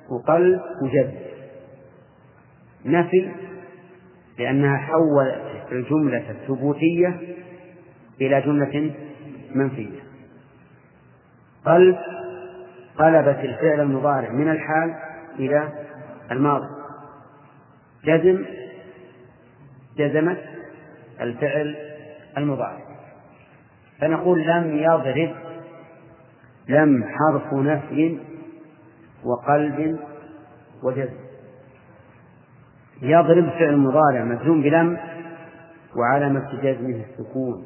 [0.10, 1.18] وقلب وجزم.
[2.86, 3.32] نفي
[4.40, 7.20] لأنها حولت الجملة الثبوتية
[8.22, 8.96] إلى جملة
[9.56, 10.00] منفية.
[11.66, 11.98] قلب
[12.98, 14.96] قلبت الفعل المضارع من الحال
[15.40, 15.70] إلى
[16.32, 16.70] الماضي.
[18.06, 18.46] جزم
[19.98, 20.44] جزمت
[21.22, 21.89] الفعل
[22.40, 22.80] المضارع.
[24.02, 25.36] فنقول لم يضرب
[26.68, 28.20] لم حرف نفي
[29.24, 30.00] وقلب
[30.84, 31.20] وجزم.
[33.02, 34.98] يضرب فعل مضارع مجزوم بلم
[35.96, 37.66] وعلامة جزمه السكون.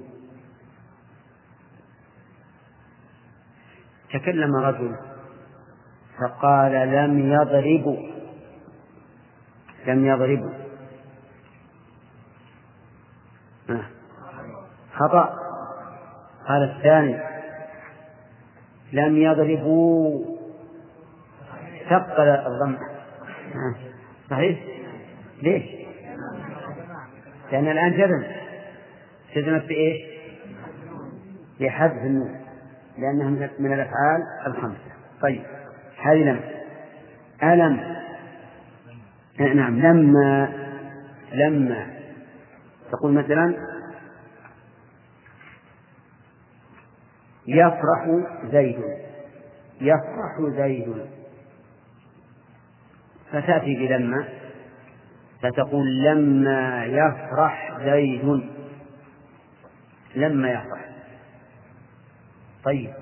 [4.13, 4.95] تكلم رجل
[6.19, 7.97] فقال لم يضربوا
[9.87, 10.62] لم يضربوا
[14.93, 15.35] خطأ.
[16.47, 17.19] قال الثاني.
[18.93, 20.25] لم يضربوا.
[21.89, 22.77] ثقل الضم
[24.29, 24.59] صحيح؟
[25.41, 25.63] ليش؟
[27.51, 28.23] لأن الآن جزم
[29.35, 30.01] جزمت بإيش؟
[31.59, 32.39] بحذف النون.
[32.97, 34.93] لأنها من الأفعال الخمسة.
[35.21, 35.43] طيب.
[36.03, 36.39] هذه لم.
[37.43, 37.95] ألم.
[39.39, 39.79] نعم.
[39.79, 40.49] لما.
[41.33, 41.87] لما.
[42.91, 43.72] تقول مثلا
[47.47, 48.07] يفرح
[48.51, 48.83] زيد.
[49.81, 51.05] يفرح زيد.
[53.31, 54.27] فتأتي بلما
[55.41, 58.43] فتقول لما يفرح زيد.
[60.15, 60.89] لما يفرح.
[62.63, 62.93] طيب.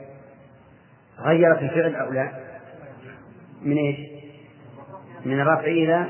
[1.19, 2.31] غيرت الفعل أو لا؟
[3.61, 3.97] من إيش؟
[5.26, 6.05] من الرفع إلى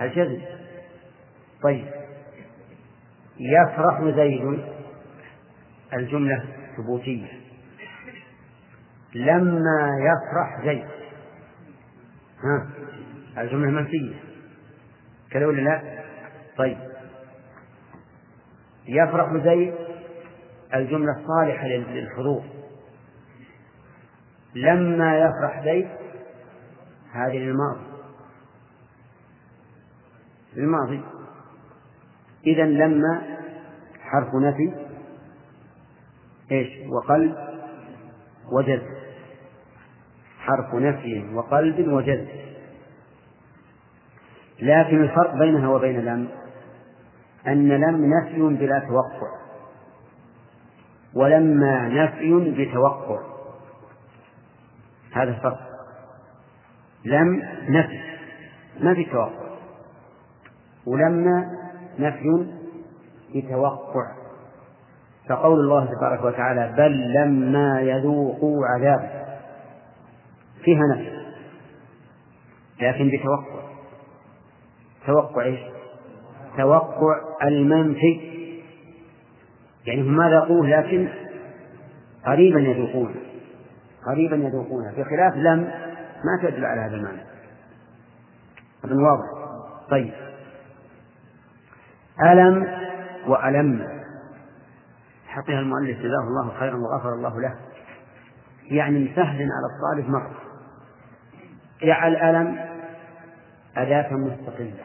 [0.00, 0.42] الجزم.
[1.62, 1.86] طيب.
[3.40, 4.64] يفرح زيد.
[5.92, 6.44] الجملة
[6.76, 7.41] ثبوتية.
[9.14, 10.84] لما يفرح زيد.
[12.44, 12.68] ها؟
[13.42, 14.14] الجملة منفية
[15.30, 16.02] كذا ولا لا؟
[16.56, 16.78] طيب.
[18.86, 19.74] يفرح زيد
[20.74, 22.42] الجملة الصالحة للحضور.
[24.54, 25.88] لما يفرح زيد
[27.12, 27.86] هذه للماضي.
[30.56, 31.02] للماضي.
[32.46, 33.22] إذا لما
[34.00, 34.92] حرف نفي
[36.50, 37.36] إيش؟ وقلب
[38.52, 39.01] وجزم
[40.42, 42.26] حرف نفي وقلب وجزم
[44.60, 46.28] لكن الفرق بينها وبين لم
[47.46, 49.42] أن لم نفي بلا توقع
[51.14, 53.20] ولما نفي بتوقع.
[55.12, 55.60] هذا الفرق.
[57.04, 58.00] لم نفي
[58.80, 59.52] ما في توقع
[60.86, 61.46] ولما
[61.98, 62.46] نفي
[63.34, 64.12] بتوقع.
[65.28, 69.21] فقول الله تبارك وتعالى بل لما يذوقوا عذاب
[70.64, 71.22] فيها نفي
[72.80, 73.62] لكن بتوقع.
[75.06, 75.60] توقع إيش؟
[76.56, 78.32] توقع المنفي.
[79.86, 81.08] يعني هم ما ذاقوه لكن
[82.26, 83.14] قريبا يذوقونه.
[84.06, 84.90] قريبا يذوقونه.
[84.90, 85.70] بخلاف لم
[86.24, 87.22] ما تدل على هذا المعنى.
[88.84, 89.26] أظن واضح.
[89.90, 90.12] طيب.
[92.22, 92.78] ألم
[93.26, 94.02] وألم.
[95.26, 97.54] حقها المؤلف جزاه الله خيرا وغفر الله له.
[98.70, 100.41] يعني سهل على الطالب مرة.
[101.84, 102.58] جعل ألم
[103.76, 104.82] أداة مستقلة.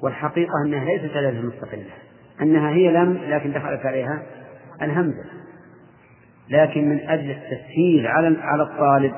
[0.00, 1.90] والحقيقة أنها ليست أداة مستقلة
[2.42, 4.22] أنها هي لم لكن دخلت عليها
[4.82, 5.24] الهمزة.
[6.48, 9.14] لكن من أجل التسهيل على على الطالب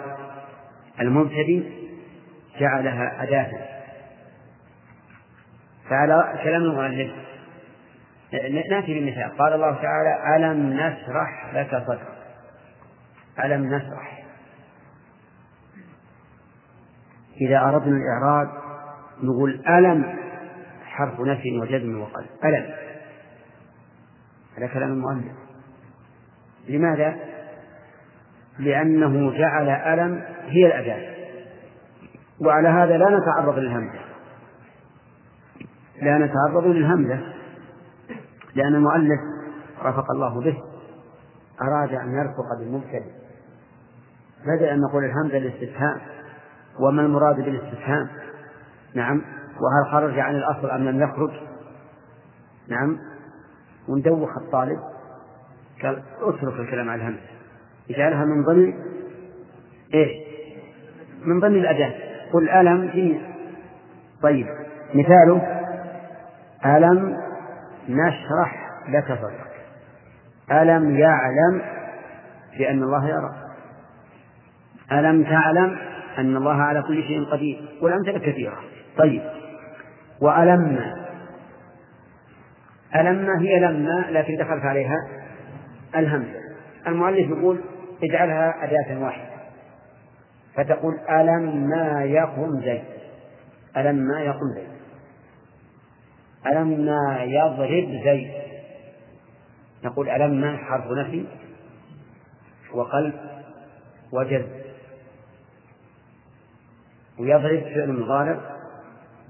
[1.01, 1.63] المبتدئ
[2.61, 3.51] جعلها أداة.
[5.91, 7.11] فعلى كلام المؤلف
[8.71, 12.19] نأتي بمثال قال الله تعالى ألم نشرح لك صدرك؟
[13.45, 14.28] ألم نشرح؟
[17.41, 18.49] إذا أردنا الإعراب
[19.23, 20.19] نقول ألم
[20.85, 22.75] حرف نفي وجزم وقلب ألم.
[24.59, 25.33] هذا كلام المؤلف.
[26.69, 27.17] لماذا؟
[28.59, 31.15] لأنه جعل ألم هي الأداة.
[32.47, 33.99] وعلى هذا لا نتعرض للهمزة.
[36.03, 37.21] لا نتعرض للهمزة.
[38.55, 39.21] لأن المؤلف
[39.83, 40.57] رفق الله به.
[41.63, 43.13] أراد أن يرفق بالمبتدئ.
[44.47, 46.18] بدأ أن نقول الهمزة للاستفهام.
[46.81, 48.09] وما المراد بالاستفهام؟
[48.95, 49.23] نعم.
[49.61, 51.31] وهل خرج عن الأصل أم لم يخرج؟
[52.69, 52.99] نعم.
[53.89, 54.79] وندوخ الطالب.
[55.83, 57.21] قال اترك الكلام على الهمزة
[57.91, 58.75] إجعلها من ضمن
[59.95, 60.11] إيش؟
[61.25, 61.95] من ضمن الأداة.
[62.33, 63.21] قل ألم في
[64.23, 64.47] طيب.
[64.95, 65.65] مثاله
[66.67, 67.17] ألم
[67.89, 69.49] نشرح لك صدرك.
[70.53, 71.63] ألم يعلم
[72.59, 73.35] بأن الله يرى.
[74.93, 75.88] ألم تعلم
[76.19, 78.59] أن الله على كل شيء قدير والأمثلة كثيرة.
[78.99, 79.23] طيب.
[80.21, 80.95] وألم.
[82.97, 84.97] ألم هي لما لكن دخلت عليها؟
[85.97, 86.41] الهمزة.
[86.87, 87.61] المؤلف يقول
[88.03, 89.29] اجعلها أداة واحدة.
[90.55, 92.85] فتقول ألم ما يقم زيد.
[93.77, 94.69] ألم ما يقم زيد.
[96.47, 98.31] ألم ما يضرب زيد.
[99.85, 101.25] نقول ألم ما حرف نفي؟
[102.75, 103.15] وقلب.
[104.13, 104.58] وجذب.
[107.21, 108.41] ويضرب فعل مضارع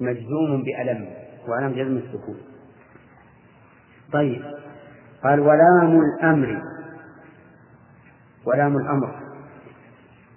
[0.01, 1.10] مجزوم بألم
[1.48, 2.40] وألم جزم السكون.
[4.12, 4.43] طيب
[5.24, 6.62] قال ولام الأمر
[8.44, 9.20] ولام الأمر.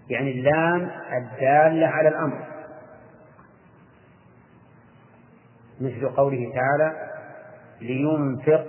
[0.10, 2.48] يعني اللام الدالة على الأمر.
[5.82, 7.10] مثل قوله تعالى
[7.82, 8.66] لينفق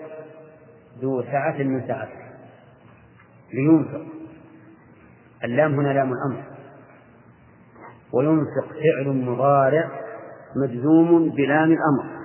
[1.00, 2.22] ذو سعة من سعته.
[3.52, 4.06] لينفق.
[5.44, 6.51] اللام هنا لام الأمر.
[8.12, 9.90] وينفق فعل مضارع
[10.56, 12.22] مجزوم بلام الأمر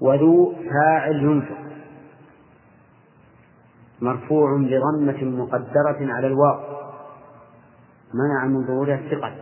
[0.00, 1.60] وذو فاعل ينفق.
[4.00, 6.60] مرفوع بضمة مقدرة على الواو.
[8.14, 9.32] منع من ظهورها الثقل.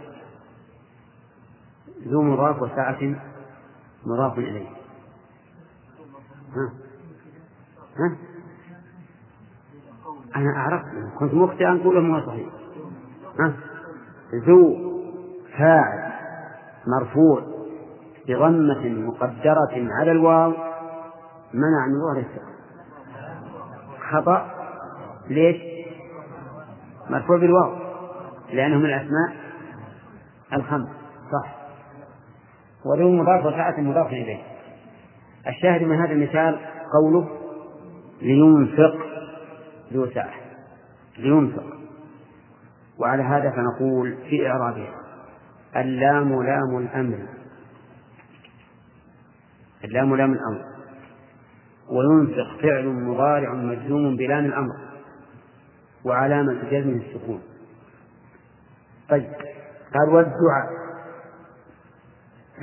[2.08, 3.16] ذو مضاف وساعة
[4.06, 4.68] مضاف إليه.
[6.56, 6.72] ها؟
[7.96, 8.16] ها؟
[10.36, 10.82] أنا أعرف
[11.18, 12.48] كنت مخطئا أقول ما صحيح.
[13.40, 13.67] ها؟
[14.34, 14.76] ذو
[15.58, 16.12] فاعل
[16.86, 17.42] مرفوع
[18.28, 20.50] بضمة مقدرة على الواو
[21.54, 22.58] منع من ظهر الثقل
[24.10, 24.50] خطأ.
[25.30, 25.56] ليش؟
[27.10, 27.76] مرفوع بالواو
[28.52, 29.36] لأنه من الأسماء
[30.52, 30.88] الخمس.
[31.32, 31.54] صح.
[32.84, 34.42] وذو مضاف وساعة مضاف إليه.
[35.46, 36.58] الشاهد من هذا المثال
[36.92, 37.28] قوله
[38.22, 38.96] لينفق
[39.92, 40.34] ذو ساعة
[41.18, 41.77] لينفق.
[43.00, 44.94] وعلى هذا فنقول في إعرابها
[45.76, 47.28] اللام لام الأمر.
[49.84, 50.64] اللام لام الأمر.
[51.90, 54.74] وينفق فعل مضارع مجزوم بلام الأمر
[56.04, 57.42] وعلامة جزمه السكون.
[59.08, 59.32] طيب
[59.94, 60.68] قال والدعاء.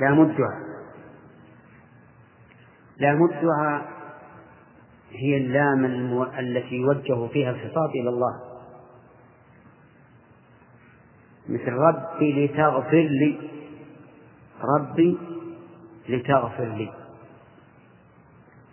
[0.00, 0.66] لام الدعاء.
[2.98, 3.86] لام الدعاء
[5.10, 5.84] هي اللام.
[6.38, 8.45] التي يوجه فيها الخطاب إلى الله.
[11.48, 13.50] مثل ربي لتغفر لي.
[14.78, 15.18] ربي
[16.08, 16.92] لتغفر لي.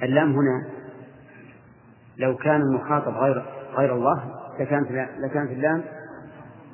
[0.04, 0.70] اللام هنا
[2.18, 3.46] لو كان المخاطب غير
[3.78, 4.24] غير الله
[4.60, 4.92] لكانت
[5.26, 5.84] لكانت اللام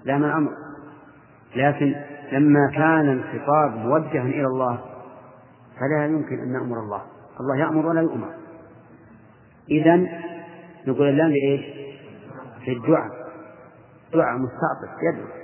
[0.05, 0.51] لام الأمر
[1.55, 1.95] لكن
[2.31, 4.79] لما كان الخطاب موجها إلى الله
[5.79, 7.01] فلا يمكن أن نأمر الله.
[7.39, 8.33] الله يأمر ولا يؤمر.
[9.71, 9.95] إذا
[10.87, 11.61] نقول اللام لإيش؟
[12.65, 13.09] في الدعاء.
[14.13, 15.38] دعاء مستعطف يدعو.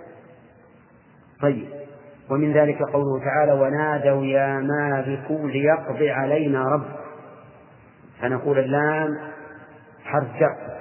[1.41, 1.67] طيب.
[2.29, 6.85] ومن ذلك قوله تعالى ونادوا يا مالك ليقضي علينا رب
[8.21, 9.17] فنقول اللام
[10.03, 10.75] حرف جر.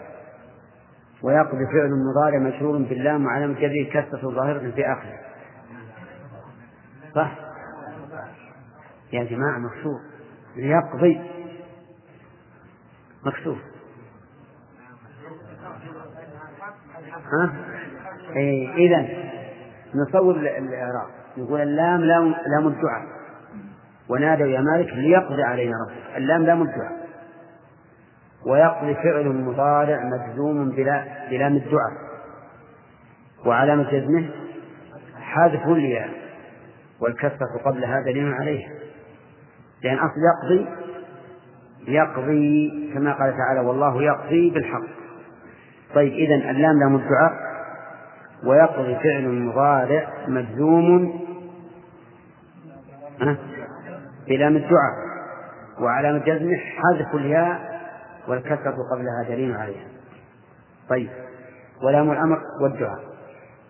[1.22, 5.18] ويقضي فعل مضارع مشهور باللام وعلامة جره كسرة ظاهرة في آخره.
[7.14, 7.39] صح؟
[9.12, 10.01] يا جماعة مكسور.
[10.56, 11.20] يقضي
[13.26, 13.59] مكسور.
[17.32, 17.52] ها؟
[18.36, 19.09] إيه إذا
[19.95, 21.09] نصور الإعراب.
[21.39, 23.03] نقول اللام لام لام الدعاء.
[24.09, 26.16] ونادوا يا مالك ليقضي علينا ربك.
[26.16, 27.05] اللام لام الدعاء.
[28.47, 31.93] ويقضي فعل مضارع مجزوم بلا بلام الدعاء.
[33.47, 34.31] وعلامة جزمه
[35.21, 36.11] حذف الياء
[37.01, 38.71] والكسرة قبلها دليل عليها
[39.83, 40.69] لأن أصل يقضي
[41.89, 44.87] يقضي كما قال تعالى والله يقضي بالحق.
[45.95, 47.44] طيب إذا اللام لام الدعاء
[48.47, 51.21] ويقضي فعل مضارع مجزوم
[54.29, 54.95] بلام الدعاء
[55.81, 57.75] وعلامة جزمه حذف الياء
[58.29, 59.87] والكسرة قبلها دليل عليها.
[60.89, 61.11] طيب.
[61.83, 63.01] ولام الأمر والدعاء.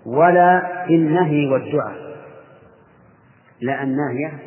[0.07, 2.17] ولا في النهي والدعاء.
[3.61, 4.39] لا الناهية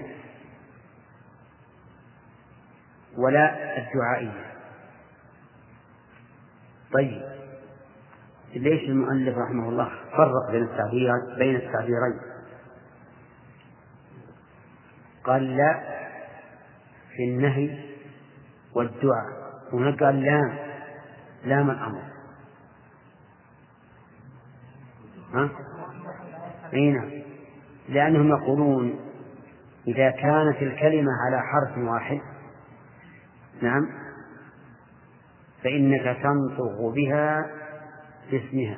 [3.17, 4.45] ولا الدعائية.
[6.93, 7.36] طيب.
[8.55, 12.19] ليش المؤلف رحمه الله فرق بين التعبير بين التعبيرين؟
[15.23, 15.83] قال لا
[17.15, 17.79] في النهي
[18.75, 19.37] والدعاء.
[19.73, 20.57] هناك قال لام
[21.45, 22.01] لام الأمر
[25.33, 25.49] ها؟
[26.73, 27.09] أي نعم.
[27.89, 28.99] لأنهم يقولون
[29.87, 32.19] إذا كانت الكلمة على حرف واحد
[33.61, 33.89] نعم
[35.63, 37.56] فإنك تنطق بها
[38.31, 38.77] باسمها.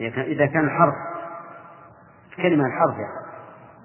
[0.00, 0.94] إذا كان الحرف
[2.36, 3.26] كلمة الحرف يعني.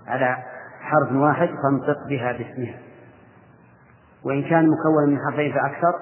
[0.08, 0.38] على
[0.82, 2.80] حرف واحد فانطق بها باسمها.
[4.24, 5.94] وإن كان مكونا من حرفين فأكثر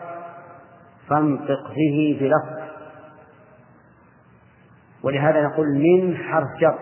[1.07, 2.60] فانطق به بلفظ.
[5.03, 6.80] ولهذا نقول من حرف جر.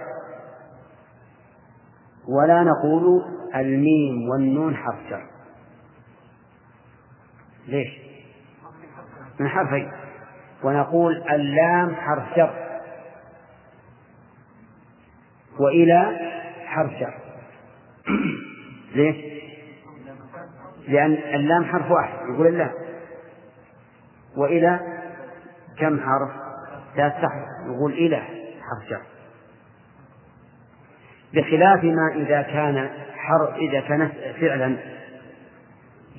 [2.27, 3.23] ولا نقول
[3.55, 5.27] الميم والنون حرف جر.
[7.67, 8.01] ليش؟
[9.39, 9.91] من حرفين.
[10.63, 12.53] ونقول اللام حرف جر
[15.59, 16.19] وإلى
[16.65, 17.13] حرف جر
[18.95, 19.15] ليش؟
[20.87, 22.71] لأن اللام حرف واحد يقول اللام
[24.37, 24.79] وإلى
[25.79, 26.31] كم حرف؟
[26.95, 28.17] ثلاثة حرف يقول إلى
[28.61, 29.01] حرف جر
[31.33, 34.11] بخلاف ما إذا كان حرف إذا كان
[34.41, 34.77] فعلا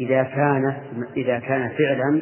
[0.00, 0.76] إذا كان
[1.16, 2.20] إذا كان فعلا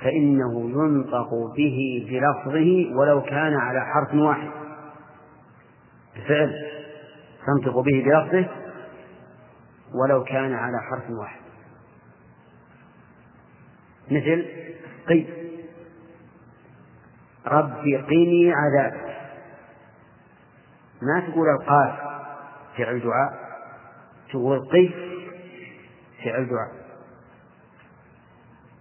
[0.00, 4.50] فإنه ينطق به بلفظه ولو كان على حرف واحد.
[6.16, 6.52] الفعل
[7.46, 8.48] تنطق به بلفظه
[9.94, 11.40] ولو كان على حرف واحد.
[14.10, 14.46] مثل
[15.08, 15.26] قي.
[17.46, 19.16] ربي قني عذابك
[21.02, 21.98] ما تقول القاف
[22.76, 23.44] فعل دعاء؟
[24.30, 24.90] تقول قي
[26.24, 26.83] فعل دعاء.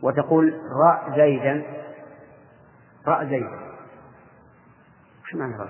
[0.03, 0.53] وتقول
[0.83, 1.63] راء زيدا.
[3.07, 3.59] راء زيدا.
[5.23, 5.69] وش معنى راء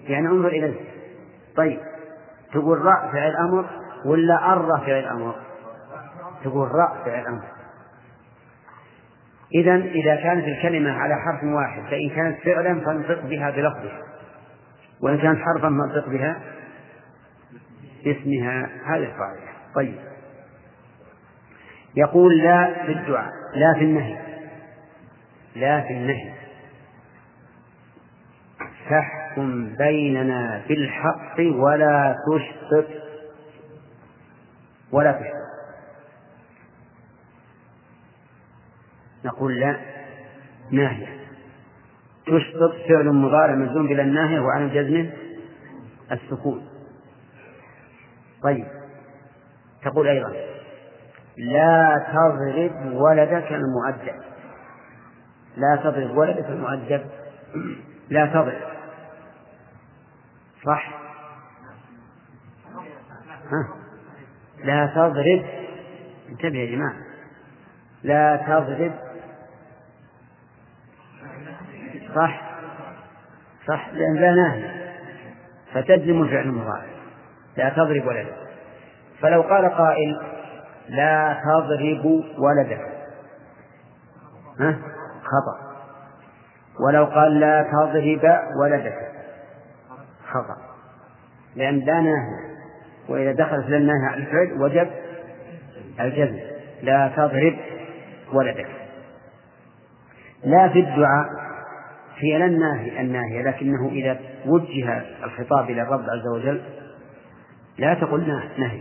[0.00, 0.80] يعني انظر إليه.
[1.56, 1.80] طيب.
[2.52, 3.64] تقول راء فعل أمر
[4.04, 5.34] ولا أر فعل أمر؟
[6.44, 7.44] تقول راء فعل أمر.
[9.54, 14.02] إذا إذا كانت الكلمة على حرف واحد فإن كانت فعلا فانطق بها بلفظها.
[15.00, 16.40] وإن كانت حرفا فانطق بها
[18.04, 18.68] باسمها.
[18.84, 19.40] هذه القاعدة.
[19.74, 19.98] طيب.
[21.96, 24.18] يقول لا في الدعاء لا في النهي.
[25.56, 26.32] لا في النهي.
[28.88, 32.86] فاحكم بيننا بالحق ولا تشطط
[34.92, 35.48] ولا تشطط
[39.24, 39.76] نقول لا
[40.70, 41.18] ناهية
[42.26, 45.10] تشطط فعل مضارع مجزوم بلا الناهية وعلى جزمه
[46.12, 46.68] السكون.
[48.42, 48.66] طيب
[49.84, 50.32] تقول أيضا
[51.38, 54.22] لا تضرب ولدك المؤدب.
[55.56, 57.06] لا تضرب ولدك المؤدب.
[58.08, 58.68] لا تضرب.
[60.66, 60.90] صح؟
[63.52, 63.68] ها؟
[64.64, 65.44] لا تضرب.
[66.28, 66.96] انتبه يا جماعة.
[68.02, 68.92] لا تضرب.
[72.14, 72.42] صح؟
[73.66, 73.88] صح.
[73.92, 74.78] لأن لا ناهي
[75.72, 76.86] فتجزم الفعل المضارع
[77.56, 78.36] لا تضرب ولدك.
[79.20, 80.37] فلو قال قائل
[80.88, 82.80] لا تضرب ولدك.
[84.60, 84.78] ها؟
[85.22, 85.68] خطأ.
[86.86, 88.98] ولو قال لا تضرب ولدك.
[90.28, 90.56] خطأ.
[91.56, 92.48] لأن لا ناهي
[93.08, 94.90] وإذا دخلت لا الناهي على الفعل وجب
[96.00, 96.38] الجزم.
[96.82, 97.56] لا تضرب
[98.32, 98.68] ولدك.
[100.44, 101.48] لا في الدعاء.
[102.18, 106.62] هي لا الناهية الناهية لكنه إذا وجه الخطاب إلى الرب عز وجل
[107.78, 108.80] لا تقل نهي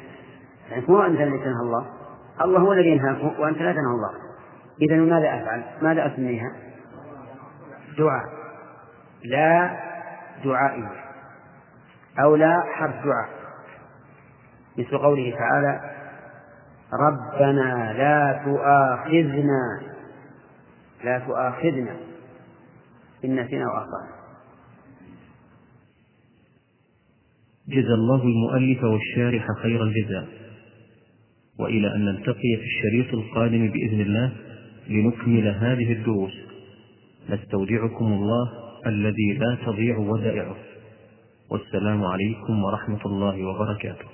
[0.72, 1.86] يعني هو أنت الله.
[2.42, 4.12] الله هو الذي ينهاك وأنت لا تنهى الله.
[4.82, 6.52] إذا ماذا أفعل؟ ماذا أسميها؟
[7.98, 8.24] دعاء.
[9.24, 9.78] لا
[10.44, 10.92] دعائية
[12.20, 13.30] أو لا حرف دعاء.
[14.78, 15.92] مثل قوله تعالى
[16.94, 19.82] ربنا لا تؤاخذنا.
[21.04, 21.96] لا تؤاخذنا.
[23.26, 24.18] إن نسينا وأخطأنا.
[27.68, 30.37] جزى الله المؤلف والشارح خير الجزاء.
[31.60, 34.32] وإلى أن نلتقي في الشريط القادم بإذن الله
[34.90, 36.34] لنكمل هذه الدروس.
[37.30, 38.50] نستودعكم الله
[38.86, 40.56] الذي لا تضيع ودائعه.
[41.50, 44.06] والسلام عليكم ورحمة الله وبركاته.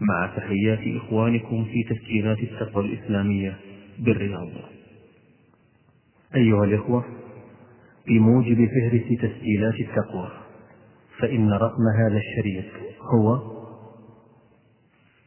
[0.00, 3.56] مع تحيات إخوانكم في تسجيلات التقوى الإسلامية
[3.98, 4.48] بالرياض.
[6.34, 7.04] أيها الإخوة
[8.08, 10.28] بموجب فهرس تسجيلات التقوى
[11.18, 12.64] فإن رقم هذا الشريط
[13.14, 13.55] هو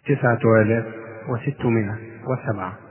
[0.10, 0.86] تسعة آلاف
[1.30, 1.96] وستمائة
[2.28, 2.89] وسبعة.